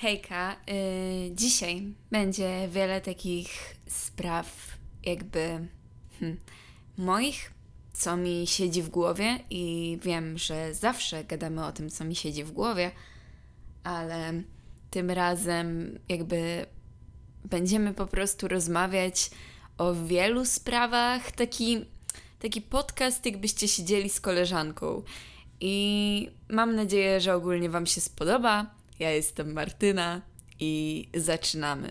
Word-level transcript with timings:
Hejka, 0.00 0.56
yy, 0.66 1.34
dzisiaj 1.34 1.82
będzie 2.10 2.68
wiele 2.68 3.00
takich 3.00 3.76
spraw, 3.86 4.76
jakby 5.04 5.68
hmm, 6.20 6.38
moich, 6.98 7.52
co 7.92 8.16
mi 8.16 8.46
siedzi 8.46 8.82
w 8.82 8.88
głowie, 8.88 9.38
i 9.50 9.98
wiem, 10.02 10.38
że 10.38 10.74
zawsze 10.74 11.24
gadamy 11.24 11.66
o 11.66 11.72
tym, 11.72 11.90
co 11.90 12.04
mi 12.04 12.16
siedzi 12.16 12.44
w 12.44 12.52
głowie, 12.52 12.90
ale 13.84 14.42
tym 14.90 15.10
razem 15.10 15.98
jakby 16.08 16.66
będziemy 17.44 17.94
po 17.94 18.06
prostu 18.06 18.48
rozmawiać 18.48 19.30
o 19.78 19.94
wielu 19.94 20.44
sprawach. 20.44 21.32
Taki, 21.32 21.84
taki 22.38 22.62
podcast, 22.62 23.26
jakbyście 23.26 23.68
siedzieli 23.68 24.10
z 24.10 24.20
koleżanką. 24.20 25.02
I 25.60 26.30
mam 26.48 26.76
nadzieję, 26.76 27.20
że 27.20 27.34
ogólnie 27.34 27.70
Wam 27.70 27.86
się 27.86 28.00
spodoba. 28.00 28.77
Ja 28.98 29.10
jestem 29.10 29.52
Martyna 29.52 30.22
i 30.60 31.08
zaczynamy. 31.14 31.90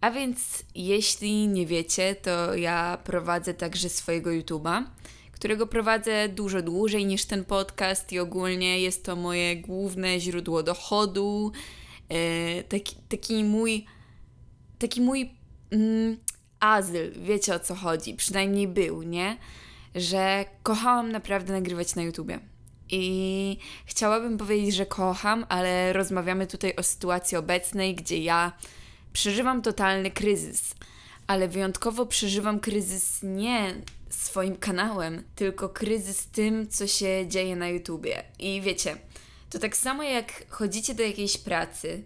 A 0.00 0.10
więc, 0.10 0.64
jeśli 0.74 1.48
nie 1.48 1.66
wiecie, 1.66 2.14
to 2.14 2.54
ja 2.54 2.98
prowadzę 3.04 3.54
także 3.54 3.88
swojego 3.88 4.30
YouTube'a, 4.30 4.84
którego 5.32 5.66
prowadzę 5.66 6.28
dużo 6.28 6.62
dłużej 6.62 7.06
niż 7.06 7.24
ten 7.24 7.44
podcast 7.44 8.12
i 8.12 8.18
ogólnie 8.18 8.80
jest 8.80 9.04
to 9.04 9.16
moje 9.16 9.56
główne 9.56 10.20
źródło 10.20 10.62
dochodu. 10.62 11.52
Yy, 12.10 12.64
taki, 12.68 12.96
taki 13.08 13.44
mój 13.44 13.86
taki 14.82 15.00
mój 15.00 15.30
mm, 15.70 16.16
azyl, 16.60 17.12
wiecie 17.22 17.54
o 17.54 17.60
co 17.60 17.74
chodzi, 17.74 18.14
przynajmniej 18.14 18.68
był, 18.68 19.02
nie? 19.02 19.36
Że 19.94 20.44
kochałam 20.62 21.12
naprawdę 21.12 21.52
nagrywać 21.52 21.94
na 21.94 22.02
YouTubie. 22.02 22.51
I 22.94 23.56
chciałabym 23.86 24.38
powiedzieć, 24.38 24.74
że 24.74 24.86
kocham, 24.86 25.46
ale 25.48 25.92
rozmawiamy 25.92 26.46
tutaj 26.46 26.76
o 26.76 26.82
sytuacji 26.82 27.36
obecnej, 27.36 27.94
gdzie 27.94 28.18
ja 28.18 28.52
przeżywam 29.12 29.62
totalny 29.62 30.10
kryzys. 30.10 30.74
Ale 31.26 31.48
wyjątkowo 31.48 32.06
przeżywam 32.06 32.60
kryzys 32.60 33.20
nie 33.22 33.74
swoim 34.10 34.56
kanałem, 34.56 35.22
tylko 35.34 35.68
kryzys 35.68 36.26
tym, 36.26 36.68
co 36.68 36.86
się 36.86 37.24
dzieje 37.28 37.56
na 37.56 37.68
YouTubie. 37.68 38.24
I 38.38 38.60
wiecie, 38.60 38.96
to 39.50 39.58
tak 39.58 39.76
samo 39.76 40.02
jak 40.02 40.50
chodzicie 40.50 40.94
do 40.94 41.02
jakiejś 41.02 41.38
pracy 41.38 42.04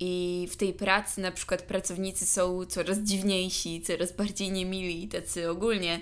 i 0.00 0.46
w 0.50 0.56
tej 0.56 0.72
pracy 0.72 1.20
na 1.20 1.32
przykład 1.32 1.62
pracownicy 1.62 2.26
są 2.26 2.66
coraz 2.66 2.98
dziwniejsi, 2.98 3.82
coraz 3.82 4.12
bardziej 4.12 4.52
niemili, 4.52 5.08
tacy 5.08 5.50
ogólnie 5.50 6.00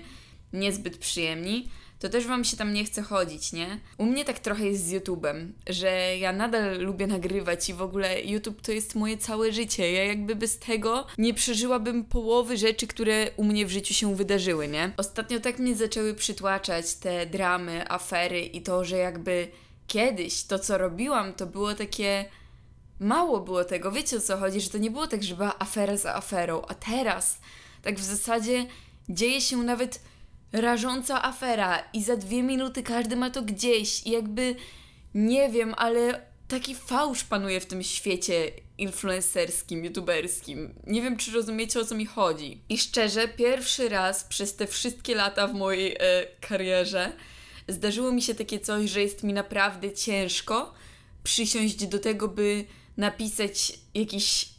niezbyt 0.53 0.97
przyjemni, 0.97 1.69
to 1.99 2.09
też 2.09 2.27
Wam 2.27 2.43
się 2.43 2.57
tam 2.57 2.73
nie 2.73 2.83
chce 2.83 3.01
chodzić, 3.01 3.53
nie? 3.53 3.79
U 3.97 4.05
mnie 4.05 4.25
tak 4.25 4.39
trochę 4.39 4.65
jest 4.65 4.85
z 4.85 4.93
YouTube'em, 4.93 5.47
że 5.69 6.17
ja 6.17 6.33
nadal 6.33 6.79
lubię 6.79 7.07
nagrywać 7.07 7.69
i 7.69 7.73
w 7.73 7.81
ogóle 7.81 8.21
YouTube 8.21 8.61
to 8.61 8.71
jest 8.71 8.95
moje 8.95 9.17
całe 9.17 9.53
życie. 9.53 9.91
Ja 9.91 10.03
jakby 10.03 10.35
bez 10.35 10.59
tego 10.59 11.07
nie 11.17 11.33
przeżyłabym 11.33 12.05
połowy 12.05 12.57
rzeczy, 12.57 12.87
które 12.87 13.31
u 13.37 13.43
mnie 13.43 13.65
w 13.65 13.71
życiu 13.71 13.93
się 13.93 14.15
wydarzyły, 14.15 14.67
nie? 14.67 14.91
Ostatnio 14.97 15.39
tak 15.39 15.59
mnie 15.59 15.75
zaczęły 15.75 16.13
przytłaczać 16.13 16.95
te 16.95 17.25
dramy, 17.25 17.91
afery 17.91 18.41
i 18.41 18.61
to, 18.61 18.85
że 18.85 18.97
jakby 18.97 19.47
kiedyś 19.87 20.43
to, 20.43 20.59
co 20.59 20.77
robiłam, 20.77 21.33
to 21.33 21.45
było 21.45 21.73
takie 21.73 22.25
mało 22.99 23.39
było 23.39 23.63
tego, 23.63 23.91
wiecie 23.91 24.17
o 24.17 24.19
co 24.19 24.37
chodzi, 24.37 24.61
że 24.61 24.69
to 24.69 24.77
nie 24.77 24.91
było 24.91 25.07
tak, 25.07 25.23
że 25.23 25.35
była 25.35 25.59
afera 25.59 25.97
za 25.97 26.15
aferą, 26.15 26.61
a 26.67 26.73
teraz 26.73 27.39
tak 27.81 27.95
w 27.95 28.03
zasadzie 28.03 28.65
dzieje 29.09 29.41
się 29.41 29.57
nawet 29.57 29.99
rażąca 30.51 31.23
afera 31.23 31.83
i 31.93 32.03
za 32.03 32.17
dwie 32.17 32.43
minuty 32.43 32.83
każdy 32.83 33.15
ma 33.15 33.29
to 33.29 33.41
gdzieś 33.41 34.07
i 34.07 34.11
jakby 34.11 34.55
nie 35.13 35.49
wiem, 35.49 35.73
ale 35.77 36.21
taki 36.47 36.75
fałsz 36.75 37.23
panuje 37.23 37.59
w 37.59 37.65
tym 37.65 37.83
świecie 37.83 38.51
influencerskim, 38.77 39.85
youtuberskim. 39.85 40.73
Nie 40.87 41.01
wiem, 41.01 41.17
czy 41.17 41.31
rozumiecie 41.31 41.79
o 41.79 41.85
co 41.85 41.95
mi 41.95 42.05
chodzi. 42.05 42.61
I 42.69 42.77
szczerze, 42.77 43.27
pierwszy 43.27 43.89
raz 43.89 44.23
przez 44.23 44.55
te 44.55 44.67
wszystkie 44.67 45.15
lata 45.15 45.47
w 45.47 45.53
mojej 45.53 45.95
e, 45.95 45.97
karierze 46.41 47.11
zdarzyło 47.67 48.11
mi 48.11 48.21
się 48.21 48.35
takie 48.35 48.59
coś, 48.59 48.89
że 48.89 49.01
jest 49.01 49.23
mi 49.23 49.33
naprawdę 49.33 49.91
ciężko 49.91 50.73
przysiąść 51.23 51.87
do 51.87 51.99
tego, 51.99 52.27
by 52.27 52.65
napisać 52.97 53.73
jakiś 53.93 54.49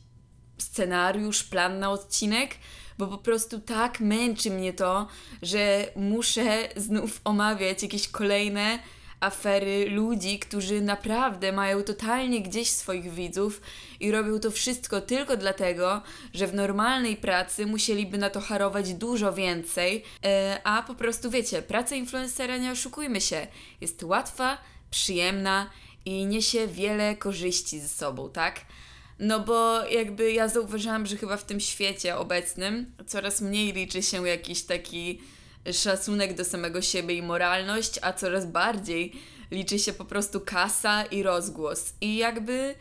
scenariusz, 0.59 1.45
plan 1.45 1.79
na 1.79 1.91
odcinek, 1.91 2.55
bo 2.99 3.07
po 3.07 3.19
prostu 3.19 3.61
tak 3.61 4.01
męczy 4.01 4.51
mnie 4.51 4.73
to, 4.73 5.07
że 5.43 5.87
muszę 5.97 6.69
znów 6.77 7.21
omawiać 7.25 7.83
jakieś 7.83 8.09
kolejne 8.09 8.79
afery 9.21 9.91
ludzi, 9.91 10.39
którzy 10.39 10.81
naprawdę 10.81 11.53
mają 11.53 11.83
totalnie 11.83 12.43
gdzieś 12.43 12.71
swoich 12.71 13.13
widzów 13.13 13.61
i 14.01 14.11
robią 14.11 14.41
to 14.41 14.51
wszystko 14.51 15.01
tylko 15.01 15.37
dlatego, 15.37 16.03
że 16.35 16.47
w 16.47 16.55
normalnej 16.55 17.17
pracy 17.17 17.67
musieliby 17.67 18.19
na 18.19 18.31
to 18.31 18.41
harować 18.41 18.95
dużo 18.95 19.33
więcej, 19.33 20.05
e, 20.25 20.61
a 20.65 20.83
po 20.83 20.95
prostu 20.95 21.31
wiecie, 21.31 21.63
praca 21.63 21.97
influencera, 21.97 22.57
nie 22.57 22.71
oszukujmy 22.71 23.21
się, 23.21 23.47
jest 23.81 24.03
łatwa, 24.03 24.59
przyjemna 24.91 25.71
i 26.05 26.27
niesie 26.27 26.67
wiele 26.67 27.17
korzyści 27.17 27.81
ze 27.81 27.89
sobą, 27.89 28.31
tak? 28.31 28.61
No 29.19 29.41
bo 29.41 29.85
jakby 29.85 30.33
ja 30.33 30.49
zauważyłam, 30.49 31.07
że 31.07 31.17
chyba 31.17 31.37
w 31.37 31.45
tym 31.45 31.61
świecie 31.61 32.17
obecnym 32.17 32.93
coraz 33.07 33.41
mniej 33.41 33.73
liczy 33.73 34.03
się 34.03 34.29
jakiś 34.29 34.63
taki 34.63 35.21
szacunek 35.73 36.35
do 36.35 36.45
samego 36.45 36.83
siebie 36.83 37.15
i 37.15 37.23
moralność, 37.23 37.99
a 38.03 38.13
coraz 38.13 38.47
bardziej 38.47 39.13
liczy 39.51 39.79
się 39.79 39.93
po 39.93 40.05
prostu 40.05 40.41
kasa 40.41 41.05
i 41.05 41.23
rozgłos. 41.23 41.93
I 42.01 42.17
jakby 42.17 42.75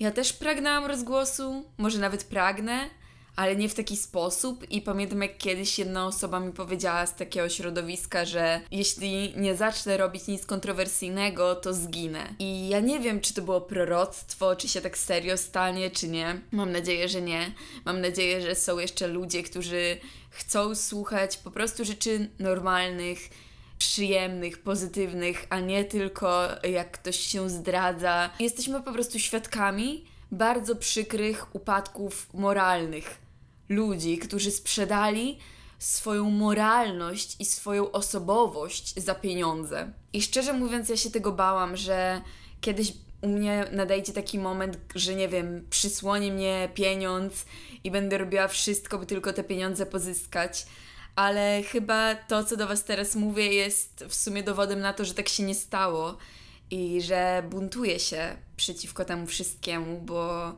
ja 0.00 0.10
też 0.10 0.32
pragnęłam 0.32 0.84
rozgłosu, 0.84 1.64
może 1.78 1.98
nawet 1.98 2.24
pragnę, 2.24 2.90
ale 3.38 3.56
nie 3.56 3.68
w 3.68 3.74
taki 3.74 3.96
sposób. 3.96 4.70
I 4.70 4.82
pamiętam, 4.82 5.22
jak 5.22 5.38
kiedyś 5.38 5.78
jedna 5.78 6.06
osoba 6.06 6.40
mi 6.40 6.52
powiedziała 6.52 7.06
z 7.06 7.16
takiego 7.16 7.48
środowiska, 7.48 8.24
że 8.24 8.60
jeśli 8.70 9.32
nie 9.36 9.56
zacznę 9.56 9.96
robić 9.96 10.26
nic 10.26 10.46
kontrowersyjnego, 10.46 11.54
to 11.54 11.74
zginę. 11.74 12.34
I 12.38 12.68
ja 12.68 12.80
nie 12.80 13.00
wiem, 13.00 13.20
czy 13.20 13.34
to 13.34 13.42
było 13.42 13.60
proroctwo, 13.60 14.56
czy 14.56 14.68
się 14.68 14.80
tak 14.80 14.98
serio 14.98 15.36
stanie, 15.36 15.90
czy 15.90 16.08
nie. 16.08 16.40
Mam 16.52 16.72
nadzieję, 16.72 17.08
że 17.08 17.22
nie. 17.22 17.52
Mam 17.84 18.00
nadzieję, 18.00 18.42
że 18.42 18.54
są 18.54 18.78
jeszcze 18.78 19.06
ludzie, 19.06 19.42
którzy 19.42 19.96
chcą 20.30 20.74
słuchać 20.74 21.36
po 21.36 21.50
prostu 21.50 21.84
rzeczy 21.84 22.30
normalnych 22.38 23.18
przyjemnych, 23.78 24.62
pozytywnych, 24.62 25.46
a 25.50 25.60
nie 25.60 25.84
tylko 25.84 26.48
jak 26.70 26.90
ktoś 26.90 27.16
się 27.16 27.50
zdradza. 27.50 28.30
Jesteśmy 28.40 28.82
po 28.82 28.92
prostu 28.92 29.18
świadkami 29.18 30.04
bardzo 30.32 30.76
przykrych 30.76 31.54
upadków 31.54 32.34
moralnych 32.34 33.27
ludzi, 33.68 34.18
którzy 34.18 34.50
sprzedali 34.50 35.38
swoją 35.78 36.30
moralność 36.30 37.36
i 37.40 37.44
swoją 37.44 37.90
osobowość 37.90 38.94
za 38.94 39.14
pieniądze. 39.14 39.92
I 40.12 40.22
szczerze 40.22 40.52
mówiąc, 40.52 40.88
ja 40.88 40.96
się 40.96 41.10
tego 41.10 41.32
bałam, 41.32 41.76
że 41.76 42.20
kiedyś 42.60 42.92
u 43.20 43.28
mnie 43.28 43.64
nadejdzie 43.72 44.12
taki 44.12 44.38
moment, 44.38 44.78
że 44.94 45.14
nie 45.14 45.28
wiem, 45.28 45.66
przysłoni 45.70 46.32
mnie 46.32 46.68
pieniądz 46.74 47.44
i 47.84 47.90
będę 47.90 48.18
robiła 48.18 48.48
wszystko, 48.48 48.98
by 48.98 49.06
tylko 49.06 49.32
te 49.32 49.44
pieniądze 49.44 49.86
pozyskać. 49.86 50.66
Ale 51.16 51.62
chyba 51.62 52.14
to, 52.14 52.44
co 52.44 52.56
do 52.56 52.66
Was 52.66 52.84
teraz 52.84 53.14
mówię, 53.14 53.52
jest 53.52 54.04
w 54.08 54.14
sumie 54.14 54.42
dowodem 54.42 54.80
na 54.80 54.92
to, 54.92 55.04
że 55.04 55.14
tak 55.14 55.28
się 55.28 55.42
nie 55.42 55.54
stało 55.54 56.16
i 56.70 57.02
że 57.02 57.42
buntuję 57.50 58.00
się 58.00 58.36
przeciwko 58.56 59.04
temu 59.04 59.26
wszystkiemu, 59.26 60.00
bo 60.00 60.52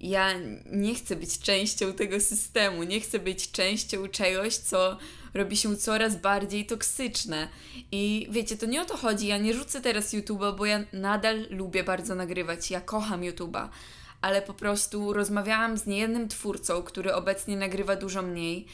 ja 0.00 0.32
nie 0.72 0.94
chcę 0.94 1.16
być 1.16 1.38
częścią 1.38 1.92
tego 1.92 2.20
systemu, 2.20 2.82
nie 2.82 3.00
chcę 3.00 3.18
być 3.18 3.50
częścią 3.50 4.08
czegoś, 4.08 4.56
co 4.56 4.98
robi 5.34 5.56
się 5.56 5.76
coraz 5.76 6.16
bardziej 6.16 6.66
toksyczne. 6.66 7.48
I 7.92 8.28
wiecie, 8.30 8.56
to 8.56 8.66
nie 8.66 8.82
o 8.82 8.84
to 8.84 8.96
chodzi. 8.96 9.26
Ja 9.26 9.38
nie 9.38 9.54
rzucę 9.54 9.80
teraz 9.80 10.14
YouTube'a, 10.14 10.56
bo 10.56 10.66
ja 10.66 10.84
nadal 10.92 11.46
lubię 11.50 11.84
bardzo 11.84 12.14
nagrywać. 12.14 12.70
Ja 12.70 12.80
kocham 12.80 13.20
YouTube'a, 13.20 13.68
ale 14.20 14.42
po 14.42 14.54
prostu 14.54 15.12
rozmawiałam 15.12 15.78
z 15.78 15.86
niejednym 15.86 16.28
twórcą, 16.28 16.82
który 16.82 17.14
obecnie 17.14 17.56
nagrywa 17.56 17.96
dużo 17.96 18.22
mniej. 18.22 18.66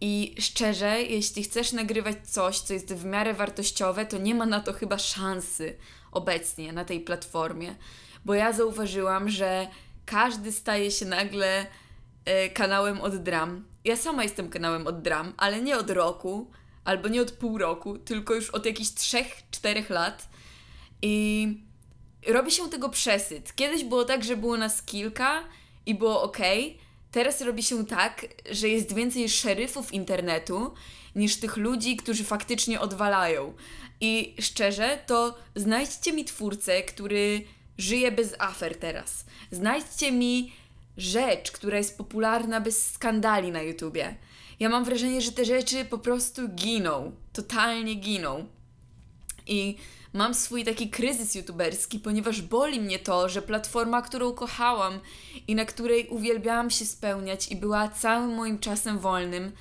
I 0.00 0.34
szczerze, 0.38 1.02
jeśli 1.02 1.42
chcesz 1.42 1.72
nagrywać 1.72 2.16
coś, 2.28 2.60
co 2.60 2.72
jest 2.72 2.94
w 2.94 3.04
miarę 3.04 3.34
wartościowe, 3.34 4.06
to 4.06 4.18
nie 4.18 4.34
ma 4.34 4.46
na 4.46 4.60
to 4.60 4.72
chyba 4.72 4.98
szansy 4.98 5.76
obecnie 6.12 6.72
na 6.72 6.84
tej 6.84 7.00
platformie. 7.00 7.74
Bo 8.24 8.34
ja 8.34 8.52
zauważyłam, 8.52 9.30
że 9.30 9.68
każdy 10.10 10.52
staje 10.52 10.90
się 10.90 11.06
nagle 11.06 11.66
e, 12.24 12.48
kanałem 12.48 13.00
od 13.00 13.16
dram. 13.16 13.64
Ja 13.84 13.96
sama 13.96 14.22
jestem 14.22 14.48
kanałem 14.48 14.86
od 14.86 15.02
dram, 15.02 15.32
ale 15.36 15.62
nie 15.62 15.76
od 15.76 15.90
roku, 15.90 16.50
albo 16.84 17.08
nie 17.08 17.22
od 17.22 17.32
pół 17.32 17.58
roku, 17.58 17.98
tylko 17.98 18.34
już 18.34 18.50
od 18.50 18.66
jakichś 18.66 18.90
3-4 18.90 19.90
lat. 19.90 20.28
I 21.02 21.46
robi 22.26 22.50
się 22.50 22.70
tego 22.70 22.88
przesyt. 22.88 23.54
Kiedyś 23.54 23.84
było 23.84 24.04
tak, 24.04 24.24
że 24.24 24.36
było 24.36 24.56
nas 24.56 24.82
kilka 24.82 25.44
i 25.86 25.94
było 25.94 26.22
ok. 26.22 26.38
Teraz 27.10 27.40
robi 27.40 27.62
się 27.62 27.86
tak, 27.86 28.26
że 28.50 28.68
jest 28.68 28.94
więcej 28.94 29.28
szeryfów 29.28 29.92
internetu 29.92 30.74
niż 31.14 31.36
tych 31.36 31.56
ludzi, 31.56 31.96
którzy 31.96 32.24
faktycznie 32.24 32.80
odwalają. 32.80 33.54
I 34.00 34.34
szczerze, 34.40 34.98
to 35.06 35.38
znajdźcie 35.54 36.12
mi 36.12 36.24
twórcę, 36.24 36.82
który 36.82 37.44
żyję 37.78 38.12
bez 38.12 38.34
afer 38.38 38.78
teraz. 38.78 39.24
Znajdźcie 39.50 40.12
mi 40.12 40.52
rzecz, 40.96 41.52
która 41.52 41.78
jest 41.78 41.98
popularna 41.98 42.60
bez 42.60 42.90
skandali 42.90 43.52
na 43.52 43.62
YouTubie. 43.62 44.16
Ja 44.60 44.68
mam 44.68 44.84
wrażenie, 44.84 45.20
że 45.20 45.32
te 45.32 45.44
rzeczy 45.44 45.84
po 45.84 45.98
prostu 45.98 46.48
giną. 46.48 47.12
Totalnie 47.32 47.94
giną. 47.94 48.46
I 49.46 49.76
mam 50.12 50.34
swój 50.34 50.64
taki 50.64 50.90
kryzys 50.90 51.34
youtuberski, 51.34 51.98
ponieważ 51.98 52.42
boli 52.42 52.80
mnie 52.80 52.98
to, 52.98 53.28
że 53.28 53.42
platforma, 53.42 54.02
którą 54.02 54.32
kochałam 54.32 55.00
i 55.48 55.54
na 55.54 55.64
której 55.64 56.08
uwielbiałam 56.08 56.70
się 56.70 56.86
spełniać 56.86 57.48
i 57.48 57.56
była 57.56 57.88
całym 57.88 58.34
moim 58.34 58.58
czasem 58.58 58.98
wolnym, 58.98 59.52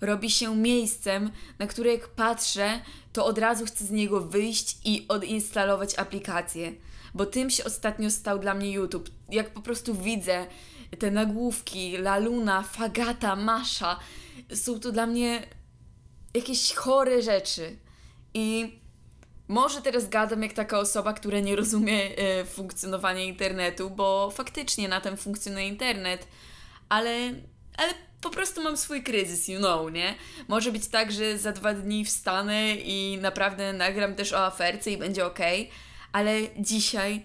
robi 0.00 0.30
się 0.30 0.56
miejscem, 0.56 1.30
na 1.58 1.66
które 1.66 1.92
jak 1.92 2.08
patrzę, 2.08 2.80
to 3.12 3.26
od 3.26 3.38
razu 3.38 3.66
chcę 3.66 3.84
z 3.84 3.90
niego 3.90 4.20
wyjść 4.20 4.78
i 4.84 5.04
odinstalować 5.08 5.98
aplikację. 5.98 6.72
Bo 7.14 7.26
tym 7.26 7.50
się 7.50 7.64
ostatnio 7.64 8.10
stał 8.10 8.38
dla 8.38 8.54
mnie 8.54 8.72
YouTube. 8.72 9.10
Jak 9.28 9.50
po 9.50 9.60
prostu 9.60 9.94
widzę 9.94 10.46
te 10.98 11.10
nagłówki, 11.10 11.96
Laluna, 11.98 12.62
Fagata, 12.62 13.36
Masza, 13.36 14.00
są 14.54 14.80
to 14.80 14.92
dla 14.92 15.06
mnie 15.06 15.46
jakieś 16.34 16.74
chore 16.74 17.22
rzeczy. 17.22 17.76
I 18.34 18.78
może 19.48 19.82
teraz 19.82 20.08
gadam 20.08 20.42
jak 20.42 20.52
taka 20.52 20.78
osoba, 20.78 21.12
która 21.12 21.40
nie 21.40 21.56
rozumie 21.56 22.16
e, 22.16 22.44
funkcjonowania 22.44 23.22
internetu, 23.22 23.90
bo 23.90 24.30
faktycznie 24.30 24.88
na 24.88 25.00
tym 25.00 25.16
funkcjonuje 25.16 25.68
internet, 25.68 26.26
ale, 26.88 27.10
ale 27.76 27.94
po 28.20 28.30
prostu 28.30 28.62
mam 28.62 28.76
swój 28.76 29.02
kryzys, 29.02 29.48
you 29.48 29.58
know, 29.58 29.92
nie? 29.92 30.14
Może 30.48 30.72
być 30.72 30.88
tak, 30.88 31.12
że 31.12 31.38
za 31.38 31.52
dwa 31.52 31.74
dni 31.74 32.04
wstanę 32.04 32.76
i 32.76 33.18
naprawdę 33.20 33.72
nagram 33.72 34.14
też 34.14 34.32
o 34.32 34.46
aferce 34.46 34.90
i 34.90 34.96
będzie 34.96 35.26
ok, 35.26 35.38
ale 36.14 36.40
dzisiaj 36.58 37.22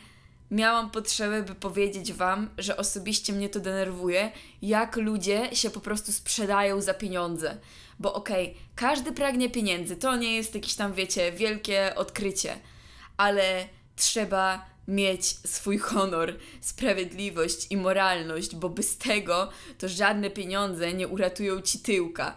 miałam 0.51 0.91
potrzebę, 0.91 1.44
by 1.44 1.56
powiedzieć 1.56 2.13
Wam, 2.13 2.50
że 2.57 2.77
osobiście 2.77 3.33
mnie 3.33 3.50
to 3.50 3.59
denerwuje, 3.59 4.31
jak 4.62 4.95
ludzie 4.95 5.56
się 5.56 5.69
po 5.69 5.80
prostu 5.80 6.12
sprzedają 6.12 6.81
za 6.81 6.94
pieniądze. 6.94 7.57
Bo 8.00 8.13
okej, 8.13 8.45
okay, 8.45 8.59
każdy 8.75 9.12
pragnie 9.12 9.50
pieniędzy, 9.50 9.97
to 9.97 10.15
nie 10.15 10.36
jest 10.36 10.56
jakieś 10.56 10.75
tam, 10.75 10.94
wiecie, 10.94 11.31
wielkie 11.31 11.95
odkrycie, 11.95 12.59
ale 13.18 13.68
trzeba 13.95 14.65
mieć 14.88 15.25
swój 15.25 15.77
honor, 15.77 16.38
sprawiedliwość 16.62 17.68
i 17.69 17.77
moralność, 17.77 18.56
bo 18.56 18.69
bez 18.69 18.97
tego 18.97 19.50
to 19.77 19.89
żadne 19.89 20.30
pieniądze 20.30 20.94
nie 20.94 21.07
uratują 21.07 21.62
ci 21.62 21.80
tyłka. 21.80 22.35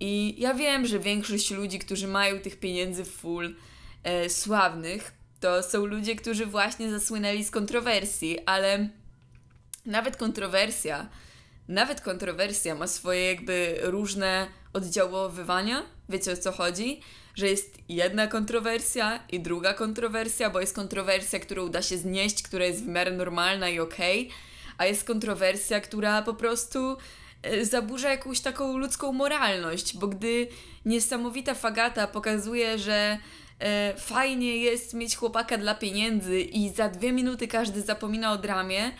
I 0.00 0.34
ja 0.38 0.54
wiem, 0.54 0.86
że 0.86 0.98
większość 0.98 1.50
ludzi, 1.50 1.78
którzy 1.78 2.08
mają 2.08 2.40
tych 2.40 2.60
pieniędzy 2.60 3.04
full 3.04 3.54
e, 4.02 4.30
sławnych, 4.30 5.21
to 5.42 5.62
są 5.62 5.86
ludzie, 5.86 6.16
którzy 6.16 6.46
właśnie 6.46 6.90
zasłynęli 6.90 7.44
z 7.44 7.50
kontrowersji, 7.50 8.38
ale 8.46 8.88
nawet 9.86 10.16
kontrowersja, 10.16 11.08
nawet 11.68 12.00
kontrowersja 12.00 12.74
ma 12.74 12.86
swoje 12.86 13.26
jakby 13.26 13.78
różne 13.82 14.46
oddziaływania. 14.72 15.82
Wiecie 16.08 16.32
o 16.32 16.36
co 16.36 16.52
chodzi? 16.52 17.00
Że 17.34 17.48
jest 17.48 17.78
jedna 17.88 18.26
kontrowersja 18.26 19.20
i 19.32 19.40
druga 19.40 19.74
kontrowersja, 19.74 20.50
bo 20.50 20.60
jest 20.60 20.74
kontrowersja, 20.74 21.40
którą 21.40 21.68
da 21.68 21.82
się 21.82 21.98
znieść, 21.98 22.42
która 22.42 22.64
jest 22.64 22.84
w 22.84 22.88
miarę 22.88 23.10
normalna 23.10 23.68
i 23.68 23.80
okej, 23.80 24.20
okay, 24.20 24.38
a 24.78 24.86
jest 24.86 25.04
kontrowersja, 25.04 25.80
która 25.80 26.22
po 26.22 26.34
prostu 26.34 26.96
e, 27.42 27.64
zaburza 27.64 28.10
jakąś 28.10 28.40
taką 28.40 28.76
ludzką 28.76 29.12
moralność, 29.12 29.96
bo 29.96 30.08
gdy 30.08 30.48
niesamowita 30.84 31.54
fagata 31.54 32.06
pokazuje, 32.06 32.78
że 32.78 33.18
fajnie 33.96 34.56
jest 34.56 34.94
mieć 34.94 35.16
chłopaka 35.16 35.58
dla 35.58 35.74
pieniędzy 35.74 36.40
i 36.40 36.70
za 36.70 36.88
dwie 36.88 37.12
minuty 37.12 37.48
każdy 37.48 37.82
zapomina 37.82 38.32
o 38.32 38.38
dramie, 38.38 38.92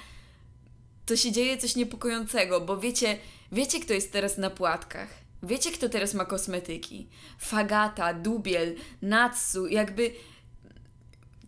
to 1.06 1.16
się 1.16 1.32
dzieje 1.32 1.58
coś 1.58 1.76
niepokojącego, 1.76 2.60
bo 2.60 2.76
wiecie, 2.76 3.18
wiecie 3.52 3.80
kto 3.80 3.94
jest 3.94 4.12
teraz 4.12 4.38
na 4.38 4.50
płatkach. 4.50 5.08
Wiecie 5.42 5.72
kto 5.72 5.88
teraz 5.88 6.14
ma 6.14 6.24
kosmetyki? 6.24 7.08
Fagata, 7.38 8.14
Dubiel, 8.14 8.74
Natsu, 9.02 9.66
jakby 9.66 10.12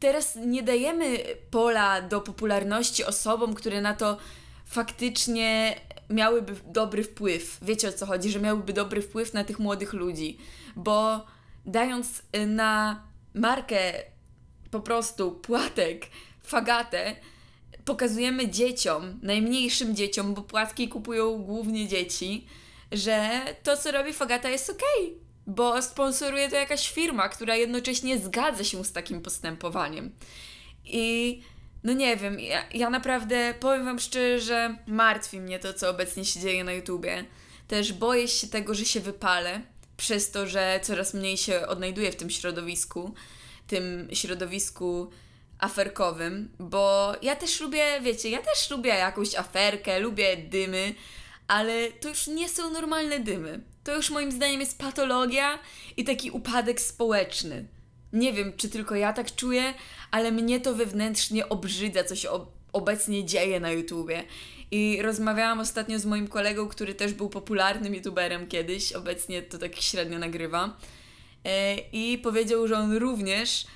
teraz 0.01 0.37
nie 0.37 0.63
dajemy 0.63 1.19
pola 1.51 2.03
do 2.03 2.21
popularności 2.21 3.05
osobom, 3.05 3.55
które 3.55 3.81
na 3.81 3.95
to 3.95 4.19
faktycznie 4.67 5.81
miałyby 6.11 6.55
dobry 6.67 7.05
wpływ. 7.05 7.59
Wiecie 7.63 7.89
o 7.89 7.93
co 7.93 8.07
chodzi, 8.07 8.31
że 8.31 8.41
miałyby 8.41 8.73
dobry 8.73 9.03
wpływ 9.03 9.35
na 9.35 9.45
tych 9.45 9.59
młodych 9.59 9.93
ludzi, 9.93 10.39
bo 10.77 11.27
dając 11.67 12.23
y, 12.37 12.47
na 12.47 13.03
markę 13.35 13.93
po 14.71 14.81
prostu 14.81 15.33
płatek, 15.33 16.07
fagatę, 16.43 17.17
pokazujemy 17.85 18.49
dzieciom, 18.49 19.19
najmniejszym 19.23 19.97
dzieciom, 19.97 20.35
bo 20.35 20.43
płatki 20.43 20.89
kupują 20.89 21.39
głównie 21.39 21.89
dzieci, 21.89 22.47
że 22.93 23.41
to, 23.63 23.77
co 23.77 23.93
robi 23.93 24.13
Fagata 24.13 24.49
jest 24.49 24.71
okej, 24.71 25.19
bo 25.47 25.83
sponsoruje 25.83 26.51
to 26.51 26.57
jakaś 26.57 26.93
firma, 26.93 27.29
która 27.29 27.57
jednocześnie 27.57 28.19
zgadza 28.19 28.65
się 28.65 28.85
z 28.85 28.93
takim 28.93 29.23
postępowaniem. 29.23 30.13
I 30.85 31.41
no 31.85 31.93
nie 31.93 32.17
wiem, 32.17 32.41
ja, 32.41 32.65
ja 32.75 32.91
naprawdę 32.91 33.55
powiem 33.61 33.85
Wam 33.85 33.99
szczerze, 33.99 34.77
martwi 34.87 35.41
mnie 35.41 35.59
to, 35.59 35.75
co 35.75 35.91
obecnie 35.91 36.25
się 36.25 36.41
dzieje 36.41 36.65
na 36.65 36.73
YouTubie. 36.73 37.25
Też 37.69 37.93
boję 37.93 38.29
się 38.29 38.47
tego, 38.47 38.75
że 38.75 38.85
się 38.85 39.01
wypalę, 39.01 39.61
przez 40.05 40.31
to, 40.31 40.47
że 40.47 40.81
coraz 40.83 41.15
mniej 41.15 41.37
się 41.37 41.67
odnajduję 41.67 42.13
w 42.13 42.17
tym 42.17 42.31
środowisku, 42.31 43.15
tym 43.67 44.09
środowisku 44.13 45.11
aferkowym, 45.59 46.49
bo 46.59 47.13
ja 47.23 47.37
też 47.37 47.61
lubię, 47.61 48.01
wiecie, 48.03 48.31
ja 48.31 48.43
też 48.43 48.71
lubię 48.71 48.91
jakąś 48.91 49.35
aferkę, 49.35 50.01
lubię 50.01 50.37
dymy, 50.37 50.95
ale 51.49 51.93
to 51.93 52.09
już 52.09 52.27
nie 52.27 52.49
są 52.49 52.71
normalne 52.71 53.21
dymy. 53.21 53.61
To 53.85 53.97
już 53.97 54.11
moim 54.11 54.33
zdaniem 54.33 54.61
jest 54.61 54.79
patologia 54.79 55.59
i 55.97 56.05
taki 56.05 56.31
upadek 56.31 56.81
społeczny. 56.81 57.67
Nie 58.13 58.33
wiem, 58.33 58.53
czy 58.57 58.69
tylko 58.69 58.95
ja 58.95 59.13
tak 59.13 59.35
czuję, 59.35 59.75
ale 60.11 60.33
mnie 60.33 60.61
to 60.61 60.75
wewnętrznie 60.75 61.49
obrzydza, 61.49 62.05
co 62.05 62.17
się 62.17 62.31
ob 62.31 62.55
obecnie 62.73 63.25
dzieje 63.25 63.61
na 63.61 63.71
YouTubie. 63.71 64.25
I 64.77 65.03
rozmawiałam 65.03 65.61
ostatnio 65.61 65.99
z 65.99 66.05
moim 66.05 66.29
kolegą, 66.29 66.69
który 66.69 66.95
też 66.95 67.13
był 67.13 67.29
popularnym 67.29 67.95
YouTuberem 67.95 68.47
kiedyś, 68.47 68.93
obecnie 68.93 69.43
to 69.43 69.59
tak 69.59 69.77
średnio 69.77 70.19
nagrywa. 70.19 70.77
E, 71.45 71.77
I 71.93 72.19
powiedział, 72.19 72.69
że 72.69 72.79
on 72.79 72.97
również 72.97 73.67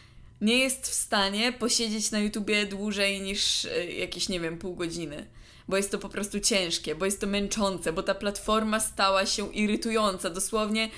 nie 0.41 0.59
jest 0.59 0.89
w 0.89 0.95
stanie 0.95 1.53
posiedzieć 1.53 2.11
na 2.11 2.19
YouTubie 2.19 2.67
dłużej 2.67 3.21
niż 3.21 3.65
e, 3.65 3.93
jakieś, 3.93 4.29
nie 4.29 4.41
wiem, 4.41 4.59
pół 4.59 4.75
godziny. 4.75 5.27
Bo 5.69 5.77
jest 5.77 5.91
to 5.91 5.99
po 5.99 6.09
prostu 6.09 6.41
ciężkie, 6.41 6.95
bo 6.95 7.05
jest 7.05 7.21
to 7.21 7.27
męczące, 7.27 7.93
bo 7.93 8.03
ta 8.03 8.15
platforma 8.15 8.81
stała 8.81 9.27
się 9.27 9.53
irytująca. 9.55 10.31
Dosłownie, 10.31 10.91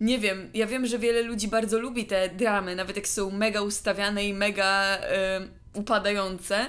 nie 0.00 0.18
wiem, 0.18 0.50
ja 0.54 0.66
wiem, 0.66 0.86
że 0.86 0.98
wiele 0.98 1.22
ludzi 1.22 1.48
bardzo 1.48 1.78
lubi 1.78 2.04
te 2.04 2.28
dramy, 2.28 2.76
nawet 2.76 2.96
jak 2.96 3.08
są 3.08 3.30
mega 3.30 3.62
ustawiane 3.62 4.24
i 4.24 4.34
mega 4.34 4.98
yy, 4.98 5.48
upadające, 5.72 6.66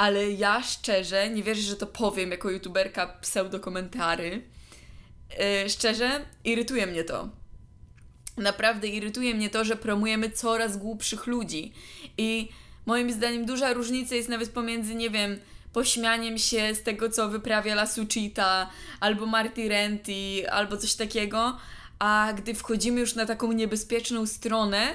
ale 0.00 0.30
ja 0.30 0.62
szczerze, 0.62 1.30
nie 1.30 1.42
wierzę, 1.42 1.62
że 1.62 1.76
to 1.76 1.86
powiem 1.86 2.30
jako 2.30 2.50
youtuberka 2.50 3.06
pseudokomentary. 3.06 4.42
Yy, 5.38 5.70
szczerze, 5.70 6.24
irytuje 6.44 6.86
mnie 6.86 7.04
to 7.04 7.28
Naprawdę 8.36 8.88
irytuje 8.88 9.34
mnie 9.34 9.50
to, 9.50 9.64
że 9.64 9.76
promujemy 9.76 10.30
coraz 10.30 10.76
głupszych 10.76 11.26
ludzi. 11.26 11.72
I 12.18 12.48
moim 12.86 13.12
zdaniem 13.12 13.46
duża 13.46 13.72
różnica 13.72 14.14
jest 14.14 14.28
nawet 14.28 14.50
pomiędzy, 14.50 14.94
nie 14.94 15.10
wiem, 15.10 15.38
pośmianiem 15.72 16.38
się 16.38 16.74
z 16.74 16.82
tego, 16.82 17.10
co 17.10 17.28
wyprawia 17.28 17.72
La 17.72 17.86
Suchita, 17.86 18.70
albo 19.00 19.26
Marty 19.26 19.68
Renty, 19.68 20.50
albo 20.50 20.76
coś 20.76 20.94
takiego, 20.94 21.58
a 21.98 22.32
gdy 22.36 22.54
wchodzimy 22.54 23.00
już 23.00 23.14
na 23.14 23.26
taką 23.26 23.52
niebezpieczną 23.52 24.26
stronę, 24.26 24.94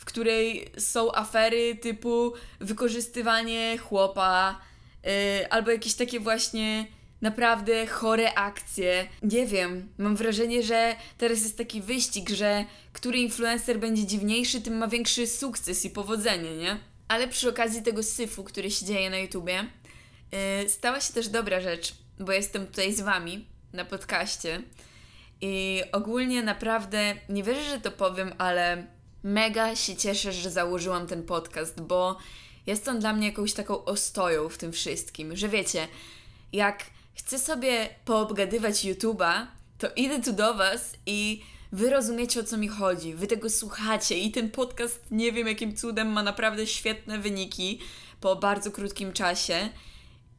w 0.00 0.04
której 0.04 0.70
są 0.78 1.14
afery 1.14 1.74
typu 1.74 2.32
wykorzystywanie 2.60 3.78
chłopa, 3.78 4.60
yy, 5.04 5.50
albo 5.50 5.70
jakieś 5.70 5.94
takie 5.94 6.20
właśnie 6.20 6.86
naprawdę 7.20 7.86
chore 7.86 8.34
akcje. 8.34 9.08
Nie 9.22 9.46
wiem, 9.46 9.88
mam 9.98 10.16
wrażenie, 10.16 10.62
że 10.62 10.96
teraz 11.18 11.42
jest 11.42 11.58
taki 11.58 11.82
wyścig, 11.82 12.30
że 12.30 12.64
który 12.92 13.18
influencer 13.18 13.78
będzie 13.78 14.06
dziwniejszy, 14.06 14.60
tym 14.60 14.78
ma 14.78 14.88
większy 14.88 15.26
sukces 15.26 15.84
i 15.84 15.90
powodzenie, 15.90 16.56
nie? 16.56 16.76
Ale 17.08 17.28
przy 17.28 17.48
okazji 17.48 17.82
tego 17.82 18.02
syfu, 18.02 18.44
który 18.44 18.70
się 18.70 18.86
dzieje 18.86 19.10
na 19.10 19.18
YouTubie, 19.18 19.64
yy, 20.62 20.68
stała 20.68 21.00
się 21.00 21.12
też 21.12 21.28
dobra 21.28 21.60
rzecz, 21.60 21.94
bo 22.20 22.32
jestem 22.32 22.66
tutaj 22.66 22.94
z 22.94 23.00
Wami 23.00 23.46
na 23.72 23.84
podcaście 23.84 24.62
i 25.40 25.82
ogólnie 25.92 26.42
naprawdę, 26.42 27.14
nie 27.28 27.42
wierzę, 27.42 27.64
że 27.64 27.80
to 27.80 27.90
powiem, 27.90 28.32
ale 28.38 28.86
mega 29.22 29.76
się 29.76 29.96
cieszę, 29.96 30.32
że 30.32 30.50
założyłam 30.50 31.06
ten 31.06 31.22
podcast, 31.22 31.80
bo 31.80 32.18
jest 32.66 32.88
on 32.88 33.00
dla 33.00 33.12
mnie 33.12 33.26
jakąś 33.26 33.52
taką 33.52 33.84
ostoją 33.84 34.48
w 34.48 34.58
tym 34.58 34.72
wszystkim, 34.72 35.36
że 35.36 35.48
wiecie, 35.48 35.88
jak 36.52 36.84
chcę 37.14 37.38
sobie 37.38 37.88
poobgadywać 38.04 38.84
YouTube'a, 38.84 39.46
to 39.78 39.88
idę 39.96 40.22
tu 40.22 40.32
do 40.32 40.54
Was 40.54 40.94
i 41.06 41.42
Wy 41.72 41.90
rozumiecie 41.90 42.40
o 42.40 42.44
co 42.44 42.56
mi 42.56 42.68
chodzi, 42.68 43.14
wy 43.14 43.26
tego 43.26 43.50
słuchacie 43.50 44.18
i 44.18 44.30
ten 44.30 44.50
podcast 44.50 45.00
nie 45.10 45.32
wiem 45.32 45.48
jakim 45.48 45.76
cudem 45.76 46.08
ma 46.08 46.22
naprawdę 46.22 46.66
świetne 46.66 47.18
wyniki, 47.18 47.78
po 48.20 48.36
bardzo 48.36 48.70
krótkim 48.70 49.12
czasie 49.12 49.68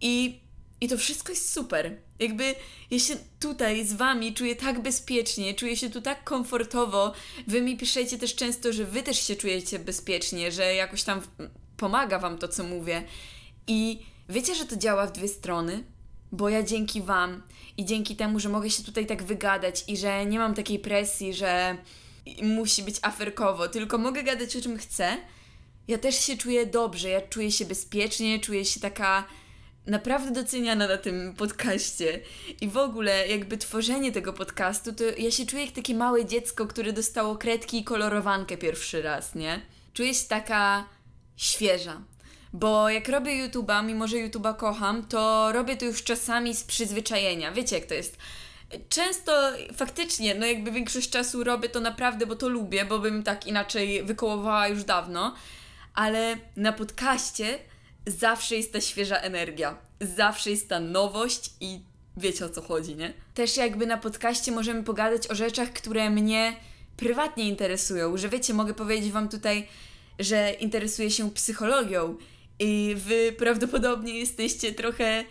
i, 0.02 0.40
i 0.82 0.88
to 0.88 0.98
wszystko 0.98 1.32
jest 1.32 1.54
super. 1.54 1.98
Jakby 2.22 2.56
ja 2.92 3.00
się 3.00 3.16
tutaj 3.40 3.86
z 3.86 3.94
wami 3.94 4.34
czuję 4.34 4.56
tak 4.56 4.82
bezpiecznie, 4.82 5.54
czuję 5.54 5.78
się 5.78 5.90
tu 5.90 6.02
tak 6.02 6.24
komfortowo. 6.24 7.14
Wy 7.48 7.62
mi 7.62 7.78
piszecie 7.78 8.18
też 8.18 8.36
często, 8.36 8.74
że 8.74 8.86
wy 8.86 9.04
też 9.04 9.28
się 9.28 9.36
czujecie 9.36 9.80
bezpiecznie, 9.80 10.52
że 10.52 10.76
jakoś 10.76 11.04
tam 11.04 11.22
pomaga 11.78 12.20
wam 12.20 12.38
to, 12.38 12.48
co 12.48 12.64
mówię. 12.64 13.04
I 13.68 14.00
wiecie, 14.30 14.56
że 14.56 14.66
to 14.66 14.76
działa 14.76 15.08
w 15.08 15.12
dwie 15.12 15.28
strony? 15.28 15.84
Bo 16.32 16.50
ja 16.50 16.64
dzięki 16.64 17.02
wam 17.02 17.44
i 17.78 17.86
dzięki 17.86 18.16
temu, 18.16 18.40
że 18.40 18.50
mogę 18.50 18.70
się 18.70 18.84
tutaj 18.84 19.06
tak 19.06 19.24
wygadać 19.24 19.84
i 19.88 19.98
że 19.98 20.26
nie 20.26 20.40
mam 20.40 20.54
takiej 20.54 20.80
presji, 20.80 21.34
że 21.34 21.78
musi 22.44 22.84
być 22.84 22.96
aferkowo, 23.02 23.68
tylko 23.68 23.98
mogę 23.98 24.24
gadać 24.24 24.56
o 24.56 24.62
czym 24.62 24.78
chcę. 24.78 25.18
Ja 25.88 25.98
też 25.98 26.26
się 26.26 26.38
czuję 26.38 26.66
dobrze, 26.66 27.10
ja 27.10 27.22
czuję 27.22 27.52
się 27.52 27.66
bezpiecznie, 27.66 28.40
czuję 28.40 28.66
się 28.66 28.80
taka 28.80 29.28
naprawdę 29.88 30.32
doceniana 30.32 30.88
na 30.88 30.98
tym 30.98 31.36
podcaście. 31.38 32.20
I 32.62 32.68
w 32.68 32.78
ogóle, 32.78 33.28
jakby 33.28 33.58
tworzenie 33.58 34.12
tego 34.12 34.34
podcastu, 34.34 34.94
to 34.94 35.04
ja 35.18 35.32
się 35.32 35.46
czuję 35.46 35.66
jak 35.66 35.76
takie 35.76 35.96
małe 35.96 36.26
dziecko, 36.26 36.68
które 36.68 36.94
dostało 36.94 37.36
kredki 37.36 37.80
i 37.80 37.84
kolorowankę 37.84 38.58
pierwszy 38.58 39.02
raz, 39.02 39.36
nie? 39.36 39.62
Czuję 39.94 40.14
się 40.14 40.28
taka 40.28 40.86
świeża. 41.38 42.02
Bo 42.54 42.90
jak 42.90 43.10
robię 43.10 43.48
YouTube'a, 43.48 43.86
mimo 43.86 44.08
że 44.08 44.18
YouTube'a 44.18 44.56
kocham, 44.56 45.08
to 45.08 45.52
robię 45.52 45.78
to 45.78 45.86
już 45.86 46.04
czasami 46.04 46.56
z 46.56 46.64
przyzwyczajenia. 46.64 47.52
Wiecie, 47.52 47.76
jak 47.76 47.86
to 47.86 47.94
jest? 47.94 48.18
Często 48.90 49.32
faktycznie, 49.76 50.36
no 50.36 50.46
jakby 50.46 50.72
większość 50.72 51.10
czasu 51.10 51.44
robię 51.44 51.70
to 51.70 51.80
naprawdę, 51.80 52.26
bo 52.26 52.36
to 52.36 52.50
lubię, 52.50 52.86
bo 52.86 53.00
bym 53.00 53.24
tak 53.24 53.48
inaczej 53.48 54.04
wykołowała 54.04 54.68
już 54.68 54.84
dawno, 54.84 55.36
ale 55.94 56.38
na 56.56 56.74
podcaście 56.74 57.60
zawsze 58.08 58.56
jest 58.56 58.74
ta 58.74 58.82
świeża 58.82 59.18
energia, 59.18 59.78
zawsze 60.02 60.50
jest 60.50 60.70
ta 60.70 60.80
nowość 60.80 61.50
i 61.60 61.80
wiecie 62.18 62.46
o 62.46 62.50
co 62.50 62.62
chodzi, 62.62 62.96
nie? 62.96 63.14
Też 63.34 63.58
jakby 63.58 63.86
na 63.86 63.98
podcaście 63.98 64.52
możemy 64.52 64.84
pogadać 64.84 65.28
o 65.28 65.36
rzeczach, 65.36 65.74
które 65.74 66.10
mnie 66.10 66.56
prywatnie 66.98 67.50
interesują, 67.50 68.18
że 68.18 68.30
wiecie, 68.30 68.54
mogę 68.54 68.74
powiedzieć 68.74 69.12
Wam 69.12 69.30
tutaj, 69.30 69.68
że 70.20 70.52
interesuję 70.60 71.12
się 71.12 71.32
psychologią 71.32 72.18
i 72.60 72.96
Wy 72.98 73.32
prawdopodobnie 73.38 74.20
jesteście 74.20 74.74
trochę 74.74 75.24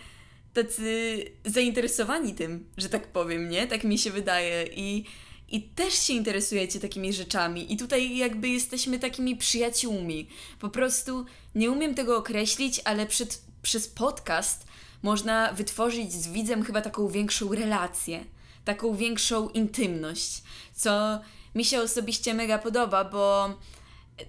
tacy 0.53 1.25
zainteresowani 1.45 2.35
tym, 2.35 2.69
że 2.77 2.89
tak 2.89 3.07
powiem, 3.07 3.49
nie? 3.49 3.67
Tak 3.67 3.85
mi 3.85 3.99
się 3.99 4.11
wydaje 4.11 4.67
i 4.77 5.05
i 5.51 5.63
też 5.63 5.95
się 5.95 6.13
interesujecie 6.13 6.81
takimi 6.81 7.13
rzeczami. 7.13 7.73
I 7.73 7.77
tutaj 7.77 8.17
jakby 8.17 8.49
jesteśmy 8.49 8.99
takimi 8.99 9.37
przyjaciółmi. 9.37 10.29
Po 10.61 10.69
prostu 10.69 11.25
nie 11.55 11.71
umiem 11.71 11.95
tego 11.95 12.17
określić, 12.17 12.81
ale 12.85 13.07
przed, 13.07 13.43
przez 13.63 13.89
podcast 13.89 14.67
można 15.03 15.53
wytworzyć 15.53 16.13
z 16.13 16.29
widzem 16.29 16.63
chyba 16.63 16.81
taką 16.81 17.09
większą 17.09 17.55
relację, 17.55 18.25
taką 18.65 18.95
większą 18.95 19.49
intymność, 19.49 20.43
co 20.75 21.21
mi 21.55 21.65
się 21.65 21.81
osobiście 21.81 22.35
mega 22.35 22.59
podoba, 22.59 23.05
bo 23.05 23.55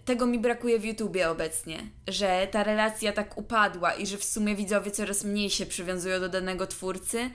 tego 0.05 0.25
mi 0.25 0.39
brakuje 0.39 0.79
w 0.79 0.85
YouTubie 0.85 1.29
obecnie, 1.29 1.87
że 2.07 2.47
ta 2.51 2.63
relacja 2.63 3.13
tak 3.13 3.37
upadła 3.37 3.93
i 3.93 4.07
że 4.07 4.17
w 4.17 4.23
sumie 4.23 4.55
widzowie 4.55 4.91
coraz 4.91 5.23
mniej 5.23 5.49
się 5.49 5.65
przywiązują 5.65 6.19
do 6.19 6.29
danego 6.29 6.67
twórcy, 6.67 7.29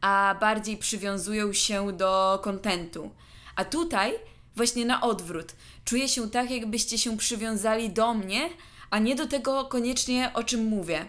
a 0.00 0.36
bardziej 0.40 0.76
przywiązują 0.76 1.52
się 1.52 1.92
do 1.92 2.40
kontentu. 2.42 3.10
A 3.56 3.64
tutaj 3.64 4.12
właśnie 4.56 4.84
na 4.84 5.00
odwrót. 5.00 5.52
Czuję 5.84 6.08
się 6.08 6.30
tak, 6.30 6.50
jakbyście 6.50 6.98
się 6.98 7.16
przywiązali 7.16 7.90
do 7.90 8.14
mnie, 8.14 8.50
a 8.90 8.98
nie 8.98 9.16
do 9.16 9.26
tego 9.26 9.64
koniecznie, 9.64 10.30
o 10.34 10.44
czym 10.44 10.64
mówię. 10.64 11.06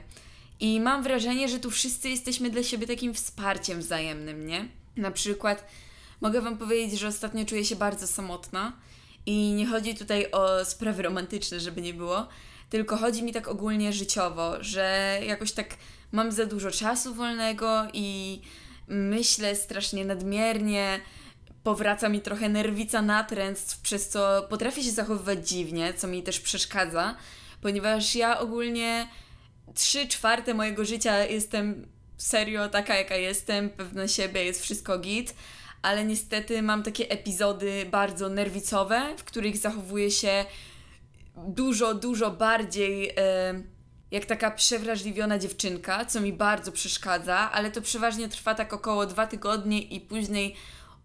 I 0.60 0.79
mam 0.79 1.03
wrażenie, 1.03 1.50
że 1.50 1.60
tu 1.60 1.71
wszyscy 1.71 2.10
jesteśmy 2.10 2.50
dla 2.50 2.63
siebie 2.63 2.88
takim 2.88 3.13
wsparciem 3.13 3.79
wzajemnym, 3.79 4.48
nie? 4.48 4.67
Na 4.98 5.12
przykład 5.12 5.65
mogę 6.21 6.41
Wam 6.41 6.57
powiedzieć, 6.57 7.00
że 7.00 7.07
ostatnio 7.07 7.45
czuję 7.45 7.65
się 7.65 7.75
bardzo 7.75 8.07
samotna 8.07 8.74
i 9.25 9.51
nie 9.51 9.67
chodzi 9.67 9.95
tutaj 9.95 10.31
o 10.31 10.65
sprawy 10.65 11.03
romantyczne, 11.03 11.60
żeby 11.60 11.81
nie 11.81 11.93
było, 11.93 12.27
tylko 12.69 12.98
chodzi 12.98 13.24
mi 13.24 13.33
tak 13.33 13.48
ogólnie 13.48 13.93
życiowo, 13.93 14.63
że 14.63 15.19
jakoś 15.27 15.51
tak 15.51 15.77
mam 16.12 16.31
za 16.31 16.45
dużo 16.45 16.71
czasu 16.71 17.13
wolnego 17.13 17.88
i 17.93 18.41
myślę 18.91 19.55
strasznie 19.55 20.05
nadmiernie, 20.05 21.00
powraca 21.63 22.10
mi 22.10 22.21
trochę 22.21 22.50
nerwica 22.50 23.01
natręctw, 23.01 23.81
przez 23.81 24.10
co 24.10 24.48
potrafię 24.50 24.83
się 24.83 24.91
zachowywać 24.91 25.50
dziwnie, 25.50 25.93
co 25.93 26.07
mi 26.07 26.24
też 26.24 26.39
przeszkadza, 26.39 27.15
ponieważ 27.62 28.15
ja 28.15 28.39
ogólnie 28.39 29.07
trzy 29.74 30.07
czwarte 30.07 30.53
mojego 30.53 30.86
życia 30.86 31.25
jestem 31.25 31.88
serio 32.17 32.69
taka, 32.69 32.95
jaka 32.95 33.15
jestem, 33.15 33.69
pewna 33.69 34.07
siebie, 34.07 34.45
jest 34.45 34.62
wszystko 34.62 35.00
git, 35.00 35.36
ale 35.81 36.05
niestety 36.05 36.62
mam 36.62 36.83
takie 36.83 37.10
epizody 37.10 37.86
bardzo 37.91 38.29
nerwicowe, 38.29 39.13
w 39.17 39.24
których 39.24 39.57
zachowuję 39.57 40.12
się 40.12 40.45
dużo, 41.38 41.93
dużo 41.93 42.31
bardziej 42.31 43.10
e, 43.10 43.13
jak 44.12 44.25
taka 44.25 44.51
przewrażliwiona 44.51 45.39
dziewczynka, 45.39 46.06
co 46.06 46.22
mi 46.22 46.34
bardzo 46.34 46.72
przeszkadza, 46.72 47.51
ale 47.51 47.72
to 47.72 47.82
przeważnie 47.82 48.30
trwa 48.30 48.56
tak 48.56 48.74
około 48.74 49.06
dwa 49.06 49.27
tygodnie 49.27 49.82
i 49.82 50.01
później 50.01 50.56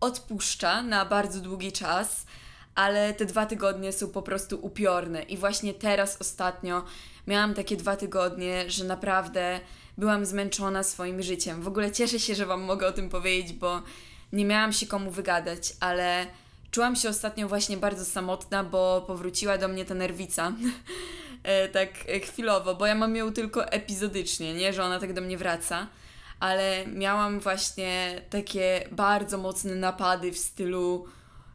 odpuszcza 0.01 0.83
na 0.83 1.05
bardzo 1.05 1.41
długi 1.41 1.73
czas, 1.73 2.27
ale 2.75 3.15
te 3.15 3.27
dwa 3.27 3.47
tygodnie 3.47 3.93
są 3.93 4.09
po 4.09 4.23
prostu 4.23 4.59
upiorne. 4.63 5.23
I 5.23 5.37
właśnie 5.37 5.75
teraz 5.75 6.21
ostatnio 6.21 6.85
miałam 7.27 7.55
takie 7.55 7.77
dwa 7.77 7.97
tygodnie, 7.97 8.71
że 8.71 8.85
naprawdę 8.85 9.61
byłam 9.99 10.27
zmęczona 10.27 10.83
swoim 10.83 11.23
życiem. 11.23 11.63
W 11.63 11.69
ogóle 11.69 11.93
cieszę 11.93 12.21
się, 12.21 12.35
że 12.35 12.47
Wam 12.47 12.63
mogę 12.63 12.87
o 12.87 12.93
tym 12.93 13.09
powiedzieć, 13.09 13.53
bo 13.53 13.83
nie 14.33 14.45
miałam 14.45 14.73
się 14.73 14.87
komu 14.87 15.11
wygadać, 15.11 15.73
ale 15.81 16.27
czułam 16.71 16.97
się 16.97 17.09
ostatnio 17.09 17.49
właśnie 17.49 17.77
bardzo 17.77 18.05
samotna, 18.05 18.65
bo 18.65 19.05
powróciła 19.07 19.59
do 19.59 19.69
mnie 19.69 19.85
ta 19.85 19.95
nerwica. 19.95 20.53
E, 21.47 21.69
tak 21.69 21.91
chwilowo, 22.25 22.75
bo 22.75 22.87
ja 22.87 22.95
mam 22.95 23.17
ją 23.17 23.33
tylko 23.33 23.69
epizodycznie, 23.69 24.55
nie, 24.55 24.73
że 24.73 24.85
ona 24.85 25.01
tak 25.01 25.13
do 25.13 25.21
mnie 25.21 25.39
wraca, 25.39 25.87
ale 26.41 26.87
miałam 26.87 27.41
właśnie 27.41 28.23
takie 28.31 28.89
bardzo 28.91 29.39
mocne 29.39 29.75
napady 29.75 30.33
w 30.33 30.39
stylu 30.39 31.07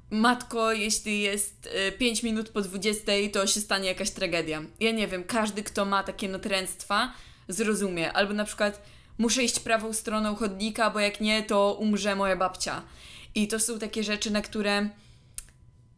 matko, 0.10 0.72
jeśli 0.72 1.22
jest 1.22 1.70
5 1.98 2.20
e, 2.20 2.28
minut 2.28 2.50
po 2.50 2.62
20, 2.62 3.12
to 3.34 3.48
się 3.48 3.60
stanie 3.60 3.88
jakaś 3.88 4.12
tragedia. 4.12 4.62
Ja 4.80 4.92
nie 4.92 5.08
wiem, 5.08 5.24
każdy, 5.24 5.64
kto 5.64 5.86
ma 5.86 6.04
takie 6.04 6.30
natręctwa, 6.30 7.14
zrozumie. 7.48 8.14
Albo 8.14 8.34
na 8.34 8.46
przykład 8.46 8.82
muszę 9.18 9.44
iść 9.44 9.60
prawą 9.60 9.94
stroną 9.94 10.36
chodnika, 10.36 10.90
bo 10.90 11.00
jak 11.00 11.22
nie, 11.22 11.44
to 11.44 11.74
umrze 11.74 12.16
moja 12.16 12.36
babcia. 12.36 12.82
I 13.36 13.48
to 13.48 13.60
są 13.60 13.80
takie 13.80 14.04
rzeczy, 14.04 14.32
na 14.32 14.42
które 14.42 14.90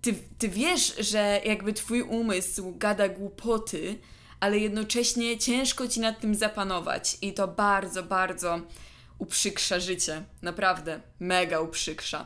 ty, 0.03 0.13
ty 0.37 0.49
wiesz, 0.49 0.95
że 0.99 1.41
jakby 1.45 1.73
twój 1.73 2.01
umysł 2.01 2.73
gada 2.77 3.09
głupoty, 3.09 3.95
ale 4.39 4.59
jednocześnie 4.59 5.37
ciężko 5.37 5.87
ci 5.87 5.99
nad 5.99 6.19
tym 6.19 6.35
zapanować 6.35 7.17
i 7.21 7.33
to 7.33 7.47
bardzo, 7.47 8.03
bardzo 8.03 8.59
uprzykrza 9.17 9.79
życie. 9.79 10.23
Naprawdę, 10.41 11.01
mega 11.19 11.59
uprzykrza. 11.59 12.25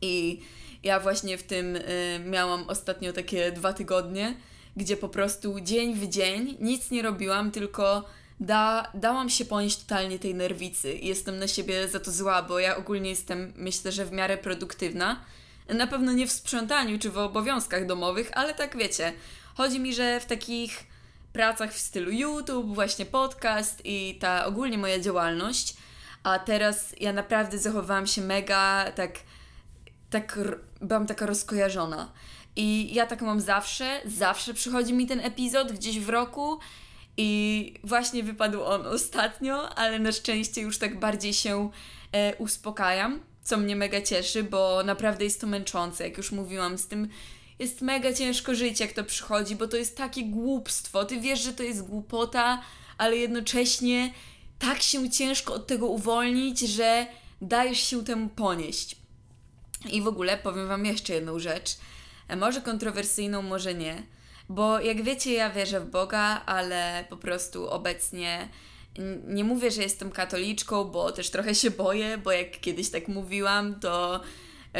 I 0.00 0.40
ja 0.82 1.00
właśnie 1.00 1.38
w 1.38 1.42
tym 1.42 1.76
y, 1.76 1.82
miałam 2.26 2.68
ostatnio 2.68 3.12
takie 3.12 3.52
dwa 3.52 3.72
tygodnie, 3.72 4.36
gdzie 4.76 4.96
po 4.96 5.08
prostu 5.08 5.60
dzień 5.60 5.94
w 5.94 6.08
dzień 6.08 6.56
nic 6.60 6.90
nie 6.90 7.02
robiłam, 7.02 7.50
tylko 7.50 8.04
da, 8.40 8.90
dałam 8.94 9.30
się 9.30 9.44
ponieść 9.44 9.76
totalnie 9.76 10.18
tej 10.18 10.34
nerwicy 10.34 10.94
jestem 10.94 11.38
na 11.38 11.48
siebie 11.48 11.88
za 11.88 12.00
to 12.00 12.12
zła, 12.12 12.42
bo 12.42 12.58
ja 12.58 12.76
ogólnie 12.76 13.10
jestem, 13.10 13.52
myślę, 13.56 13.92
że 13.92 14.04
w 14.06 14.12
miarę 14.12 14.38
produktywna. 14.38 15.24
Na 15.68 15.86
pewno 15.86 16.12
nie 16.12 16.26
w 16.26 16.32
sprzątaniu 16.32 16.98
czy 16.98 17.10
w 17.10 17.18
obowiązkach 17.18 17.86
domowych, 17.86 18.30
ale 18.34 18.54
tak 18.54 18.76
wiecie. 18.76 19.12
Chodzi 19.54 19.80
mi, 19.80 19.94
że 19.94 20.20
w 20.20 20.26
takich 20.26 20.84
pracach 21.32 21.72
w 21.72 21.78
stylu 21.78 22.10
YouTube, 22.10 22.74
właśnie 22.74 23.06
podcast 23.06 23.80
i 23.84 24.18
ta 24.20 24.46
ogólnie 24.46 24.78
moja 24.78 25.00
działalność. 25.00 25.76
A 26.22 26.38
teraz 26.38 26.94
ja 27.00 27.12
naprawdę 27.12 27.58
zachowałam 27.58 28.06
się 28.06 28.22
mega 28.22 28.92
tak, 28.92 29.12
tak 30.10 30.38
byłam 30.80 31.06
taka 31.06 31.26
rozkojarzona. 31.26 32.12
I 32.56 32.94
ja 32.94 33.06
tak 33.06 33.22
mam 33.22 33.40
zawsze, 33.40 34.00
zawsze 34.04 34.54
przychodzi 34.54 34.92
mi 34.92 35.06
ten 35.06 35.20
epizod 35.20 35.72
gdzieś 35.72 36.00
w 36.00 36.08
roku 36.08 36.58
i 37.16 37.74
właśnie 37.84 38.22
wypadł 38.22 38.62
on 38.62 38.86
ostatnio, 38.86 39.68
ale 39.78 39.98
na 39.98 40.12
szczęście 40.12 40.60
już 40.60 40.78
tak 40.78 40.98
bardziej 40.98 41.34
się 41.34 41.70
e, 42.12 42.36
uspokajam, 42.36 43.20
co 43.44 43.56
mnie 43.56 43.76
mega 43.76 44.00
cieszy, 44.00 44.42
bo 44.42 44.82
naprawdę 44.84 45.24
jest 45.24 45.40
to 45.40 45.46
męczące, 45.46 46.04
jak 46.04 46.16
już 46.16 46.32
mówiłam, 46.32 46.78
z 46.78 46.86
tym 46.86 47.08
jest 47.58 47.80
mega 47.80 48.12
ciężko 48.12 48.54
żyć, 48.54 48.80
jak 48.80 48.92
to 48.92 49.04
przychodzi, 49.04 49.56
bo 49.56 49.68
to 49.68 49.76
jest 49.76 49.96
takie 49.96 50.24
głupstwo. 50.24 51.04
Ty 51.04 51.20
wiesz, 51.20 51.40
że 51.40 51.52
to 51.52 51.62
jest 51.62 51.82
głupota, 51.82 52.62
ale 52.98 53.16
jednocześnie 53.16 54.12
tak 54.58 54.82
się 54.82 55.10
ciężko 55.10 55.54
od 55.54 55.66
tego 55.66 55.86
uwolnić, 55.86 56.60
że 56.60 57.06
dajesz 57.40 57.78
się 57.78 58.04
temu 58.04 58.28
ponieść. 58.28 58.96
I 59.90 60.02
w 60.02 60.08
ogóle 60.08 60.38
powiem 60.38 60.68
Wam 60.68 60.86
jeszcze 60.86 61.14
jedną 61.14 61.38
rzecz, 61.38 61.76
e, 62.28 62.36
może 62.36 62.60
kontrowersyjną, 62.60 63.42
może 63.42 63.74
nie, 63.74 64.02
Bo 64.48 64.80
jak 64.80 65.02
wiecie, 65.02 65.32
ja 65.32 65.50
wierzę 65.50 65.80
w 65.80 65.90
Boga, 65.90 66.42
ale 66.46 67.04
po 67.10 67.16
prostu 67.16 67.70
obecnie 67.70 68.48
nie 69.26 69.44
mówię, 69.44 69.70
że 69.70 69.82
jestem 69.82 70.10
katoliczką, 70.10 70.84
bo 70.84 71.12
też 71.12 71.30
trochę 71.30 71.54
się 71.54 71.70
boję, 71.70 72.18
bo 72.18 72.32
jak 72.32 72.60
kiedyś 72.60 72.90
tak 72.90 73.08
mówiłam, 73.08 73.80
to 73.80 74.20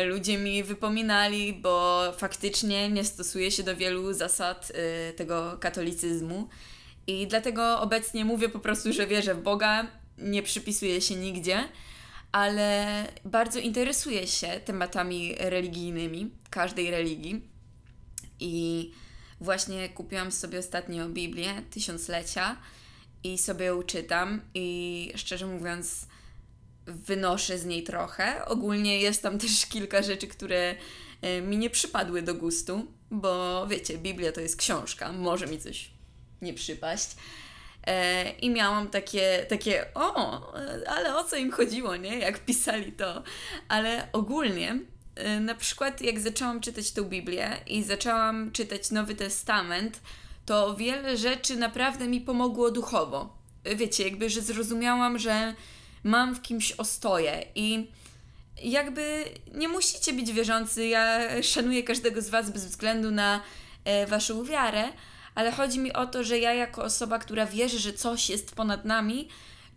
ludzie 0.07 0.39
mi 0.39 0.63
wypominali, 0.63 1.53
bo 1.53 2.03
faktycznie 2.19 2.89
nie 2.91 3.05
stosuję 3.05 3.51
się 3.51 3.63
do 3.63 3.77
wielu 3.77 4.13
zasad 4.13 4.73
y, 5.11 5.13
tego 5.13 5.57
katolicyzmu. 5.61 6.49
I 7.07 7.27
dlatego 7.27 7.81
obecnie 7.81 8.25
mówię 8.25 8.49
po 8.49 8.59
prostu, 8.59 8.93
że 8.93 9.07
wierzę 9.07 9.35
w 9.35 9.43
Boga, 9.43 9.87
nie 10.19 10.43
przypisuję 10.43 11.01
się 11.01 11.15
nigdzie, 11.15 11.69
ale 12.33 13.05
bardzo 13.25 13.59
interesuję 13.59 14.27
się 14.27 14.61
tematami 14.65 15.35
religijnymi, 15.39 16.31
każdej 16.51 16.91
religii. 16.91 17.43
I 18.41 18.91
właśnie 19.41 19.89
kupiłam 19.89 20.33
sobie 20.33 20.59
ostatnio 20.59 21.09
Biblię 21.09 21.63
Tysiąclecia 21.71 22.57
i 23.25 23.39
sobie 23.39 23.67
ją 23.67 23.83
czytam 23.83 24.41
i 24.55 25.13
szczerze 25.17 25.47
mówiąc 25.47 26.07
wynoszę 26.87 27.59
z 27.59 27.65
niej 27.65 27.83
trochę. 27.83 28.45
Ogólnie 28.45 29.01
jest 29.01 29.23
tam 29.23 29.39
też 29.39 29.67
kilka 29.67 30.03
rzeczy, 30.03 30.27
które 30.27 30.75
e, 31.23 31.41
mi 31.41 31.57
nie 31.57 31.71
przypadły 31.71 32.23
do 32.23 32.35
gustu, 32.35 32.87
bo 33.11 33.67
wiecie, 33.67 33.99
Biblia 33.99 34.33
to 34.33 34.41
jest 34.41 34.57
książka, 34.57 35.13
może 35.13 35.47
mi 35.47 35.61
coś 35.61 35.91
nie 36.43 36.55
przypaść. 36.55 37.09
E, 37.87 38.31
I 38.31 38.51
miałam 38.51 38.89
takie, 38.89 39.47
takie, 39.49 39.87
o, 39.95 40.41
ale 40.87 41.17
o 41.17 41.25
co 41.25 41.37
im 41.37 41.53
chodziło, 41.53 41.97
nie? 41.97 42.19
Jak 42.19 42.45
pisali 42.45 42.93
to. 42.93 43.23
Ale 43.69 44.09
ogólnie, 44.13 44.79
e, 45.15 45.41
na 45.41 45.55
przykład, 45.55 46.01
jak 46.01 46.21
zaczęłam 46.21 46.61
czytać 46.61 46.91
tę 46.91 47.05
Biblię 47.05 47.57
i 47.67 47.83
zaczęłam 47.83 48.53
czytać 48.53 48.91
Nowy 48.91 49.15
Testament, 49.15 50.01
to 50.47 50.77
wiele 50.77 51.17
rzeczy 51.17 51.57
naprawdę 51.57 52.09
mi 52.09 52.21
pomogło 52.21 52.71
duchowo. 52.71 53.37
Wiecie, 53.77 54.05
jakby, 54.05 54.31
że 54.31 54.41
zrozumiałam, 54.41 55.19
że 55.19 55.55
mam 56.05 56.35
w 56.35 56.43
kimś 56.43 56.73
ostoję 56.73 57.47
i 57.55 57.91
jakby 58.63 59.25
nie 59.55 59.69
musicie 59.69 60.13
być 60.13 60.33
wierzący. 60.33 60.87
Ja 60.87 61.19
szanuję 61.43 61.83
każdego 61.83 62.23
z 62.23 62.29
Was 62.29 62.51
bez 62.51 62.65
względu 62.65 63.11
na 63.11 63.41
e, 63.85 64.07
Waszą 64.07 64.45
wiarę, 64.45 64.85
ale 65.35 65.53
chodzi 65.53 65.79
mi 65.79 65.93
o 65.93 66.07
to, 66.07 66.25
że 66.25 66.39
ja 66.39 66.55
jako 66.55 66.85
osoba, 66.85 67.19
która 67.19 67.47
wierzy, 67.47 67.79
że 67.79 67.93
coś 67.93 68.31
jest 68.31 68.55
ponad 68.55 68.85
nami, 68.85 69.29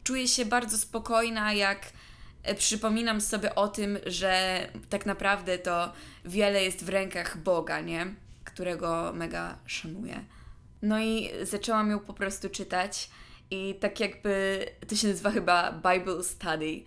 czuję 0.03 0.27
się 0.27 0.45
bardzo 0.45 0.77
spokojna, 0.77 1.53
jak 1.53 1.91
e, 2.43 2.55
przypominam 2.55 3.21
sobie 3.21 3.55
o 3.55 3.67
tym, 3.67 3.99
że 4.05 4.67
tak 4.89 5.05
naprawdę 5.05 5.57
to 5.57 5.93
wiele 6.25 6.63
jest 6.63 6.85
w 6.85 6.89
rękach 6.89 7.37
Boga, 7.37 7.81
nie? 7.81 8.07
Którego 8.43 9.11
mega 9.15 9.57
szanuję. 9.65 10.36
No 10.81 10.99
i 10.99 11.29
zaczęłam 11.43 11.91
ją 11.91 11.99
po 11.99 12.13
prostu 12.13 12.49
czytać 12.49 13.09
i 13.51 13.75
tak 13.79 13.99
jakby 13.99 14.65
to 14.87 14.95
się 14.95 15.07
nazywa 15.07 15.31
chyba 15.31 15.71
Bible 15.71 16.23
Study. 16.23 16.83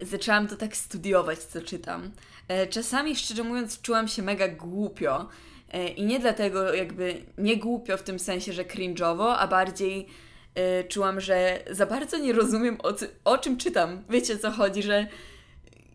Zaczęłam 0.00 0.48
to 0.48 0.56
tak 0.56 0.76
studiować, 0.76 1.38
co 1.38 1.62
czytam. 1.62 2.10
E, 2.48 2.66
czasami, 2.66 3.16
szczerze 3.16 3.44
mówiąc, 3.44 3.80
czułam 3.80 4.08
się 4.08 4.22
mega 4.22 4.48
głupio. 4.48 5.28
E, 5.72 5.88
I 5.88 6.04
nie 6.04 6.18
dlatego 6.18 6.74
jakby 6.74 7.22
nie 7.38 7.56
głupio 7.56 7.96
w 7.96 8.02
tym 8.02 8.18
sensie, 8.18 8.52
że 8.52 8.64
cringe'owo, 8.64 9.34
a 9.38 9.48
bardziej 9.48 10.06
e, 10.54 10.84
czułam, 10.84 11.20
że 11.20 11.64
za 11.70 11.86
bardzo 11.86 12.18
nie 12.18 12.32
rozumiem 12.32 12.78
o, 12.82 12.92
o 13.24 13.38
czym 13.38 13.56
czytam. 13.56 14.04
Wiecie 14.10 14.38
co 14.38 14.50
chodzi, 14.50 14.82
że 14.82 15.06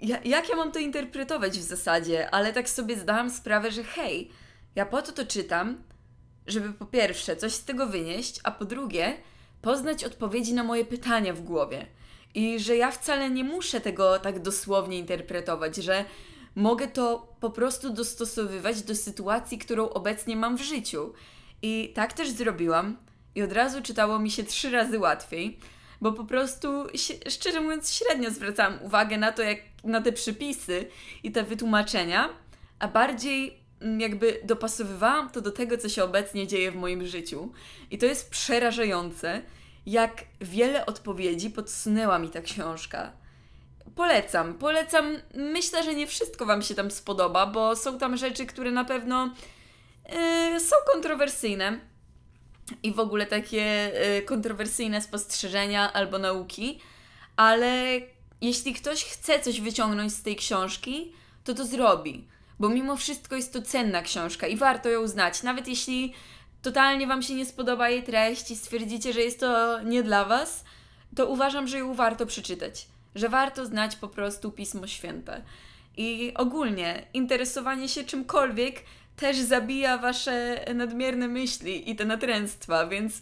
ja, 0.02 0.20
jak 0.26 0.50
ja 0.50 0.56
mam 0.56 0.72
to 0.72 0.80
interpretować 0.80 1.60
w 1.60 1.64
zasadzie, 1.64 2.30
ale 2.32 2.54
tak 2.54 2.70
sobie 2.70 2.96
zdałam 2.96 3.30
sprawę, 3.30 3.72
że 3.72 3.84
hej, 3.84 4.30
ja 4.76 4.86
po 4.86 5.02
to 5.02 5.12
to 5.12 5.26
czytam, 5.26 5.84
żeby 6.48 6.74
po 6.74 6.86
pierwsze 6.86 7.36
coś 7.36 7.54
z 7.54 7.64
tego 7.64 7.88
wynieść, 7.88 8.40
a 8.44 8.52
po 8.52 8.66
drugie 8.66 9.18
poznać 9.62 10.04
odpowiedzi 10.04 10.54
na 10.54 10.64
moje 10.64 10.86
pytania 10.86 11.34
w 11.34 11.42
głowie. 11.42 11.86
I 12.36 12.60
że 12.60 12.76
ja 12.76 12.92
wcale 12.92 13.30
nie 13.30 13.44
muszę 13.44 13.82
tego 13.82 14.20
tak 14.20 14.42
dosłownie 14.42 15.00
interpretować, 15.00 15.76
że 15.76 16.06
mogę 16.56 16.88
to 16.88 17.36
po 17.40 17.50
prostu 17.50 17.90
dostosowywać 17.90 18.82
do 18.82 18.96
sytuacji, 18.96 19.58
którą 19.58 19.90
obecnie 19.90 20.36
mam 20.36 20.58
w 20.58 20.62
życiu. 20.62 21.14
I 21.62 21.92
tak 21.96 22.14
też 22.14 22.30
zrobiłam. 22.30 22.98
I 23.36 23.44
od 23.44 23.52
razu 23.52 23.82
czytało 23.82 24.20
mi 24.20 24.32
się 24.32 24.44
trzy 24.44 24.72
razy 24.72 25.00
łatwiej, 25.00 25.60
bo 26.02 26.12
po 26.12 26.24
prostu, 26.24 26.68
szczerze 27.30 27.62
mówiąc, 27.62 27.94
średnio 27.94 28.32
zwracałam 28.32 28.80
uwagę 28.82 29.18
na 29.18 29.32
to, 29.32 29.42
jak 29.42 29.60
na 29.84 30.02
te 30.02 30.12
przypisy 30.12 30.88
i 31.24 31.32
te 31.32 31.44
wytłumaczenia, 31.44 32.30
a 32.80 32.88
bardziej 32.88 33.65
jakby 34.00 34.40
dopasowywałam 34.44 35.30
to 35.30 35.42
do 35.42 35.52
tego, 35.52 35.78
co 35.78 35.90
się 35.90 36.04
obecnie 36.04 36.48
dzieje 36.48 36.72
w 36.72 36.76
moim 36.76 37.08
życiu. 37.08 37.52
I 37.92 37.98
to 37.98 38.06
jest 38.06 38.30
przerażające, 38.30 39.42
jak 39.86 40.26
wiele 40.42 40.86
odpowiedzi 40.86 41.50
podsunęła 41.50 42.20
mi 42.20 42.30
ta 42.30 42.42
książka. 42.42 43.12
Polecam, 43.96 44.54
polecam. 44.54 45.18
Myślę, 45.34 45.84
że 45.84 45.96
nie 45.96 46.08
wszystko 46.08 46.46
Wam 46.46 46.62
się 46.62 46.76
tam 46.76 46.92
spodoba, 46.92 47.46
bo 47.46 47.76
są 47.76 47.98
tam 47.98 48.18
rzeczy, 48.18 48.46
które 48.46 48.72
na 48.72 48.86
pewno 48.86 49.34
yy, 50.54 50.60
są 50.60 50.76
kontrowersyjne 50.94 51.80
i 52.84 52.94
w 52.94 53.00
ogóle 53.00 53.26
takie 53.26 53.92
yy, 54.16 54.22
kontrowersyjne 54.22 55.02
spostrzeżenia 55.02 55.94
albo 55.94 56.20
nauki, 56.20 56.80
ale 57.36 58.00
jeśli 58.42 58.74
ktoś 58.74 59.04
chce 59.04 59.40
coś 59.40 59.62
wyciągnąć 59.62 60.14
z 60.14 60.22
tej 60.22 60.36
książki, 60.36 61.14
to 61.44 61.54
to 61.54 61.66
zrobi. 61.66 62.28
Bo 62.60 62.70
mimo 62.70 62.96
wszystko 62.96 63.36
jest 63.36 63.54
to 63.54 63.62
cenna 63.62 64.02
książka 64.02 64.48
i 64.48 64.58
warto 64.58 64.90
ją 64.90 65.08
znać. 65.08 65.44
Nawet 65.44 65.68
jeśli 65.68 66.14
totalnie 66.62 67.08
Wam 67.08 67.24
się 67.24 67.34
nie 67.34 67.46
spodoba 67.46 67.90
jej 67.90 68.04
treść 68.04 68.52
i 68.52 68.56
stwierdzicie, 68.56 69.14
że 69.14 69.22
jest 69.22 69.40
to 69.40 69.82
nie 69.82 70.04
dla 70.04 70.26
Was, 70.26 70.64
to 71.16 71.28
uważam, 71.28 71.68
że 71.68 71.80
ją 71.80 71.94
warto 71.94 72.26
przeczytać. 72.26 72.88
Że 73.16 73.30
warto 73.30 73.66
znać 73.66 73.96
po 73.96 74.08
prostu 74.08 74.52
Pismo 74.52 74.88
Święte. 74.88 75.42
I 75.98 76.34
ogólnie 76.36 77.08
interesowanie 77.14 77.90
się 77.90 78.04
czymkolwiek 78.04 78.84
też 79.16 79.38
zabija 79.38 79.98
Wasze 79.98 80.66
nadmierne 80.76 81.28
myśli 81.28 81.92
i 81.92 81.96
te 81.96 82.06
natręctwa, 82.06 82.88
więc 82.88 83.22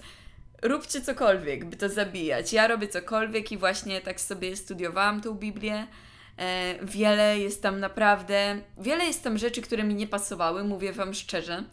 róbcie 0.62 1.02
cokolwiek, 1.02 1.66
by 1.66 1.78
to 1.78 1.90
zabijać. 1.90 2.54
Ja 2.54 2.68
robię 2.68 2.88
cokolwiek 2.88 3.52
i 3.52 3.58
właśnie 3.58 4.02
tak 4.02 4.22
sobie 4.22 4.56
studiowałam 4.56 5.22
tą 5.22 5.34
Biblię. 5.34 5.88
E, 6.38 6.76
wiele 6.86 7.40
jest 7.40 7.62
tam 7.62 7.80
naprawdę, 7.80 8.62
wiele 8.78 9.06
jest 9.06 9.24
tam 9.24 9.38
rzeczy, 9.38 9.62
które 9.62 9.84
mi 9.84 9.96
nie 9.96 10.08
pasowały, 10.08 10.64
mówię 10.64 10.94
Wam 10.94 11.14
szczerze. 11.14 11.64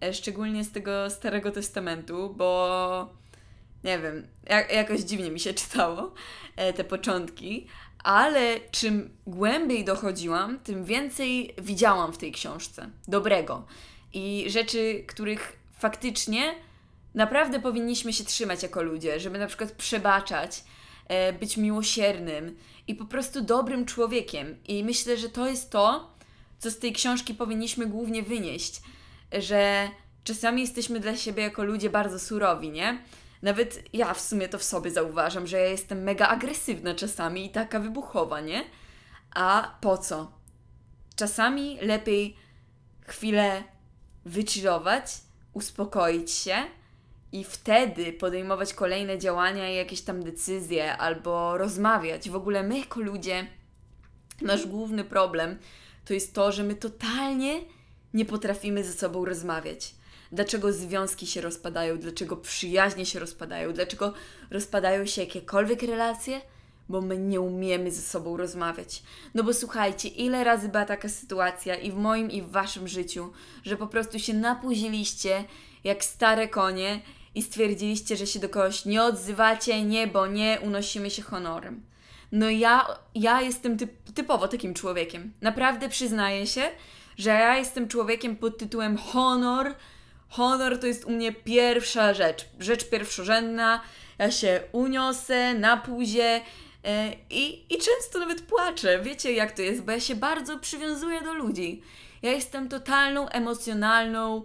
E, 0.00 0.14
szczególnie 0.14 0.64
z 0.64 0.72
tego 0.72 1.10
Starego 1.10 1.50
Testamentu, 1.50 2.34
bo 2.36 3.14
nie 3.84 3.98
wiem, 3.98 4.26
jak, 4.48 4.72
jakoś 4.72 5.00
dziwnie 5.00 5.30
mi 5.30 5.40
się 5.40 5.54
czytało 5.54 6.14
e, 6.56 6.72
te 6.72 6.84
początki, 6.84 7.66
ale 7.98 8.60
czym 8.70 9.16
głębiej 9.26 9.84
dochodziłam, 9.84 10.58
tym 10.58 10.84
więcej 10.84 11.54
widziałam 11.58 12.12
w 12.12 12.18
tej 12.18 12.32
książce 12.32 12.90
dobrego 13.08 13.66
i 14.12 14.44
rzeczy, 14.48 15.04
których 15.06 15.58
faktycznie 15.78 16.54
naprawdę 17.14 17.60
powinniśmy 17.60 18.12
się 18.12 18.24
trzymać 18.24 18.62
jako 18.62 18.82
ludzie, 18.82 19.20
żeby 19.20 19.38
na 19.38 19.46
przykład 19.46 19.72
przebaczać, 19.72 20.64
być 21.40 21.56
miłosiernym 21.56 22.56
i 22.86 22.94
po 22.94 23.04
prostu 23.04 23.40
dobrym 23.40 23.86
człowiekiem. 23.86 24.56
I 24.68 24.84
myślę, 24.84 25.16
że 25.16 25.28
to 25.28 25.48
jest 25.48 25.70
to, 25.70 26.10
co 26.58 26.70
z 26.70 26.78
tej 26.78 26.92
książki 26.92 27.34
powinniśmy 27.34 27.86
głównie 27.86 28.22
wynieść 28.22 28.80
że 29.32 29.88
czasami 30.24 30.60
jesteśmy 30.60 31.00
dla 31.00 31.16
siebie 31.16 31.42
jako 31.42 31.64
ludzie 31.64 31.90
bardzo 31.90 32.18
surowi, 32.18 32.70
nie? 32.70 32.98
Nawet 33.42 33.82
ja 33.92 34.14
w 34.14 34.20
sumie 34.20 34.48
to 34.48 34.58
w 34.58 34.62
sobie 34.62 34.90
zauważam, 34.90 35.46
że 35.46 35.58
ja 35.58 35.66
jestem 35.66 36.02
mega 36.02 36.28
agresywna 36.28 36.94
czasami 36.94 37.46
i 37.46 37.50
taka 37.50 37.80
wybuchowa, 37.80 38.40
nie? 38.40 38.64
A 39.34 39.76
po 39.80 39.98
co? 39.98 40.32
Czasami 41.16 41.78
lepiej 41.80 42.36
chwilę 43.06 43.64
wychillować, 44.24 45.04
uspokoić 45.52 46.30
się 46.30 46.56
i 47.36 47.44
wtedy 47.44 48.12
podejmować 48.12 48.74
kolejne 48.74 49.18
działania 49.18 49.70
i 49.70 49.76
jakieś 49.76 50.00
tam 50.00 50.22
decyzje 50.22 50.96
albo 50.96 51.58
rozmawiać. 51.58 52.30
W 52.30 52.36
ogóle 52.36 52.62
my 52.62 52.78
jako 52.78 53.00
ludzie, 53.00 53.46
nasz 54.42 54.66
główny 54.66 55.04
problem 55.04 55.58
to 56.04 56.14
jest 56.14 56.34
to, 56.34 56.52
że 56.52 56.62
my 56.62 56.74
totalnie 56.74 57.60
nie 58.14 58.24
potrafimy 58.24 58.84
ze 58.84 58.92
sobą 58.92 59.24
rozmawiać. 59.24 59.94
Dlaczego 60.32 60.72
związki 60.72 61.26
się 61.26 61.40
rozpadają, 61.40 61.98
dlaczego 61.98 62.36
przyjaźnie 62.36 63.06
się 63.06 63.18
rozpadają, 63.18 63.72
dlaczego 63.72 64.12
rozpadają 64.50 65.06
się 65.06 65.20
jakiekolwiek 65.20 65.82
relacje? 65.82 66.40
Bo 66.88 67.00
my 67.00 67.18
nie 67.18 67.40
umiemy 67.40 67.92
ze 67.92 68.02
sobą 68.02 68.36
rozmawiać. 68.36 69.02
No 69.34 69.42
bo 69.42 69.54
słuchajcie, 69.54 70.08
ile 70.08 70.44
razy 70.44 70.68
była 70.68 70.84
taka 70.84 71.08
sytuacja 71.08 71.74
i 71.74 71.90
w 71.92 71.96
moim, 71.96 72.30
i 72.30 72.42
w 72.42 72.50
waszym 72.50 72.88
życiu, 72.88 73.32
że 73.64 73.76
po 73.76 73.86
prostu 73.86 74.18
się 74.18 74.34
napuziliście 74.34 75.44
jak 75.84 76.04
stare 76.04 76.48
konie 76.48 77.00
i 77.36 77.42
stwierdziliście, 77.42 78.16
że 78.16 78.26
się 78.26 78.38
do 78.38 78.48
kogoś 78.48 78.84
nie 78.84 79.02
odzywacie, 79.02 79.82
nie, 79.82 80.06
bo 80.06 80.26
nie, 80.26 80.58
unosimy 80.62 81.10
się 81.10 81.22
honorem. 81.22 81.82
No 82.32 82.50
ja, 82.50 82.86
ja 83.14 83.42
jestem 83.42 83.78
typ, 83.78 84.12
typowo 84.14 84.48
takim 84.48 84.74
człowiekiem. 84.74 85.32
Naprawdę 85.40 85.88
przyznaję 85.88 86.46
się, 86.46 86.62
że 87.18 87.30
ja 87.30 87.56
jestem 87.56 87.88
człowiekiem 87.88 88.36
pod 88.36 88.58
tytułem 88.58 88.96
honor, 88.96 89.74
Honor 90.28 90.80
to 90.80 90.86
jest 90.86 91.04
u 91.04 91.10
mnie 91.10 91.32
pierwsza 91.32 92.14
rzecz, 92.14 92.48
rzecz 92.60 92.88
pierwszorzędna. 92.90 93.80
Ja 94.18 94.30
się 94.30 94.60
uniosę 94.72 95.54
na 95.54 95.82
e, 96.84 97.12
i, 97.30 97.74
i 97.74 97.78
często 97.78 98.18
nawet 98.18 98.42
płaczę. 98.42 99.02
Wiecie 99.02 99.32
jak 99.32 99.52
to 99.52 99.62
jest, 99.62 99.82
bo 99.82 99.92
ja 99.92 100.00
się 100.00 100.14
bardzo 100.14 100.58
przywiązuję 100.58 101.22
do 101.22 101.34
ludzi. 101.34 101.82
Ja 102.22 102.32
jestem 102.32 102.68
totalną 102.68 103.28
emocjonalną 103.28 104.44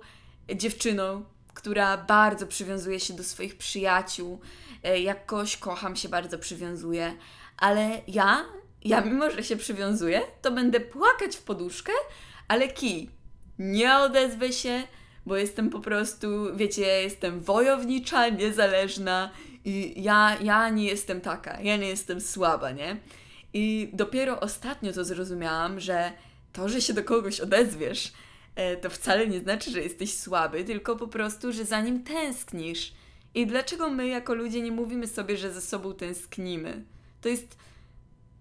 dziewczyną, 0.55 1.25
która 1.61 1.97
bardzo 1.97 2.47
przywiązuje 2.47 2.99
się 2.99 3.13
do 3.13 3.23
swoich 3.23 3.57
przyjaciół. 3.57 4.39
E, 4.83 4.99
Jak 4.99 5.25
kogoś 5.25 5.57
kocham, 5.57 5.95
się 5.95 6.09
bardzo 6.09 6.39
przywiązuję. 6.39 7.13
Ale 7.57 8.01
ja, 8.07 8.45
ja 8.83 9.01
mimo, 9.01 9.31
że 9.31 9.43
się 9.43 9.55
przywiązuję, 9.57 10.21
to 10.41 10.51
będę 10.51 10.79
płakać 10.79 11.35
w 11.35 11.41
poduszkę, 11.41 11.91
ale 12.47 12.67
kij. 12.67 13.09
Nie 13.59 13.95
odezwę 13.97 14.53
się, 14.53 14.83
bo 15.25 15.37
jestem 15.37 15.69
po 15.69 15.79
prostu, 15.79 16.27
wiecie, 16.55 16.81
ja 16.81 16.95
jestem 16.97 17.39
wojownicza, 17.39 18.29
niezależna 18.29 19.31
i 19.65 20.03
ja, 20.03 20.37
ja 20.41 20.69
nie 20.69 20.85
jestem 20.85 21.21
taka, 21.21 21.61
ja 21.61 21.77
nie 21.77 21.87
jestem 21.87 22.21
słaba, 22.21 22.71
nie? 22.71 22.97
I 23.53 23.89
dopiero 23.93 24.39
ostatnio 24.39 24.93
to 24.93 25.05
zrozumiałam, 25.05 25.79
że 25.79 26.11
to, 26.53 26.69
że 26.69 26.81
się 26.81 26.93
do 26.93 27.03
kogoś 27.03 27.39
odezwiesz, 27.39 28.13
to 28.81 28.89
wcale 28.89 29.27
nie 29.27 29.39
znaczy, 29.39 29.71
że 29.71 29.81
jesteś 29.81 30.17
słaby, 30.17 30.63
tylko 30.63 30.95
po 30.95 31.07
prostu, 31.07 31.51
że 31.51 31.65
za 31.65 31.81
nim 31.81 32.03
tęsknisz. 32.03 32.93
I 33.33 33.47
dlaczego 33.47 33.89
my 33.89 34.07
jako 34.07 34.33
ludzie 34.33 34.61
nie 34.61 34.71
mówimy 34.71 35.07
sobie, 35.07 35.37
że 35.37 35.53
ze 35.53 35.61
sobą 35.61 35.93
tęsknimy? 35.93 36.85
To 37.21 37.29
jest, 37.29 37.57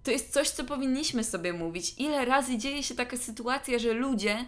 to 0.03 0.11
jest 0.11 0.33
coś, 0.33 0.49
co 0.49 0.65
powinniśmy 0.65 1.25
sobie 1.25 1.53
mówić. 1.53 1.95
Ile 1.99 2.25
razy 2.25 2.59
dzieje 2.59 2.83
się 2.83 2.95
taka 2.95 3.17
sytuacja, 3.17 3.79
że 3.79 3.93
ludzie 3.93 4.45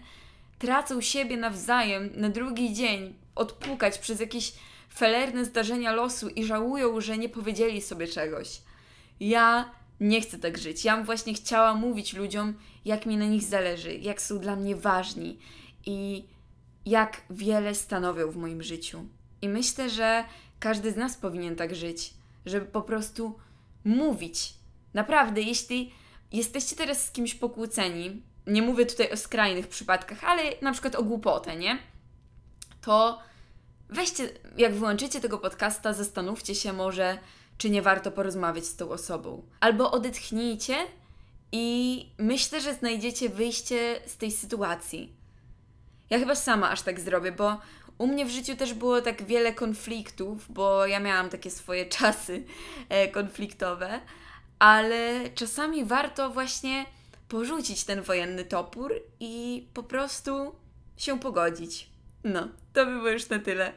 tracą 0.58 1.00
siebie 1.00 1.36
nawzajem 1.36 2.10
na 2.14 2.28
drugi 2.28 2.74
dzień, 2.74 3.14
odpukać 3.34 3.98
przez 3.98 4.20
jakieś 4.20 4.52
felerne 4.94 5.44
zdarzenia 5.44 5.92
losu 5.92 6.28
i 6.28 6.44
żałują, 6.44 7.00
że 7.00 7.18
nie 7.18 7.28
powiedzieli 7.28 7.82
sobie 7.82 8.06
czegoś. 8.06 8.62
Ja 9.20 9.70
nie 10.02 10.20
chcę 10.20 10.38
tak 10.38 10.58
żyć. 10.58 10.84
Ja 10.84 11.02
właśnie 11.02 11.34
chciała 11.34 11.74
mówić 11.74 12.12
ludziom, 12.12 12.54
jak 12.84 13.06
mi 13.06 13.16
na 13.16 13.26
nich 13.26 13.42
zależy, 13.42 13.94
jak 13.94 14.22
są 14.22 14.38
dla 14.38 14.56
mnie 14.56 14.76
ważni 14.76 15.38
i 15.86 16.24
jak 16.86 17.22
wiele 17.30 17.74
stanowią 17.74 18.30
w 18.30 18.36
moim 18.36 18.62
życiu. 18.62 19.04
I 19.42 19.48
myślę, 19.48 19.90
że 19.90 20.24
każdy 20.60 20.92
z 20.92 20.96
nas 20.96 21.16
powinien 21.16 21.56
tak 21.56 21.74
żyć, 21.74 22.14
żeby 22.46 22.66
po 22.66 22.82
prostu 22.82 23.38
mówić. 23.84 24.54
Naprawdę, 24.94 25.40
jeśli 25.40 25.92
jesteście 26.32 26.76
teraz 26.76 27.06
z 27.06 27.10
kimś 27.10 27.34
pokłóceni, 27.34 28.22
nie 28.46 28.62
mówię 28.62 28.86
tutaj 28.86 29.12
o 29.12 29.16
skrajnych 29.16 29.68
przypadkach, 29.68 30.24
ale 30.24 30.42
na 30.62 30.72
przykład 30.72 30.94
o 30.94 31.02
głupotę, 31.02 31.56
nie? 31.56 31.78
To 32.80 33.18
weźcie, 33.88 34.28
jak 34.56 34.74
wyłączycie 34.74 35.20
tego 35.20 35.38
podcasta, 35.38 35.92
zastanówcie 35.92 36.54
się 36.54 36.72
może, 36.72 37.18
czy 37.62 37.70
nie 37.70 37.82
warto 37.82 38.10
porozmawiać 38.10 38.66
z 38.66 38.76
tą 38.76 38.90
osobą. 38.90 39.42
Albo 39.60 39.90
odetchnijcie 39.90 40.76
i 41.52 42.06
myślę, 42.18 42.60
że 42.60 42.74
znajdziecie 42.74 43.28
wyjście 43.28 44.00
z 44.06 44.16
tej 44.16 44.30
sytuacji. 44.32 45.12
Ja 46.10 46.18
chyba 46.18 46.34
sama 46.34 46.70
aż 46.70 46.82
tak 46.82 47.00
zrobię, 47.00 47.32
bo 47.32 47.60
u 47.98 48.06
mnie 48.06 48.26
w 48.26 48.30
życiu 48.30 48.56
też 48.56 48.74
było 48.74 49.00
tak 49.00 49.22
wiele 49.22 49.52
konfliktów, 49.52 50.52
bo 50.52 50.86
ja 50.86 51.00
miałam 51.00 51.28
takie 51.28 51.50
swoje 51.50 51.86
czasy 51.98 52.44
e, 52.88 53.08
konfliktowe, 53.08 54.00
ale 54.58 55.30
czasami 55.34 55.84
warto 55.84 56.30
właśnie 56.30 56.86
porzucić 57.28 57.84
ten 57.84 58.02
wojenny 58.02 58.44
topór 58.44 58.94
i 59.20 59.66
po 59.74 59.82
prostu 59.82 60.54
się 60.96 61.20
pogodzić. 61.20 61.88
No, 62.24 62.48
to 62.72 62.86
by 62.86 62.92
było 62.92 63.08
już 63.08 63.28
na 63.28 63.38
tyle. 63.38 63.72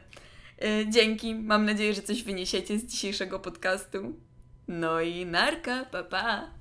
E, 0.62 0.90
Dzięki, 0.90 1.34
mam 1.34 1.64
nadzieję, 1.64 1.94
że 1.94 2.02
coś 2.02 2.22
wyniesiecie 2.22 2.78
z 2.78 2.86
dzisiejszego 2.86 3.38
podcastu. 3.38 4.20
No 4.68 5.00
i 5.00 5.26
narka, 5.26 5.84
pa 5.84 6.02
pa! 6.02 6.55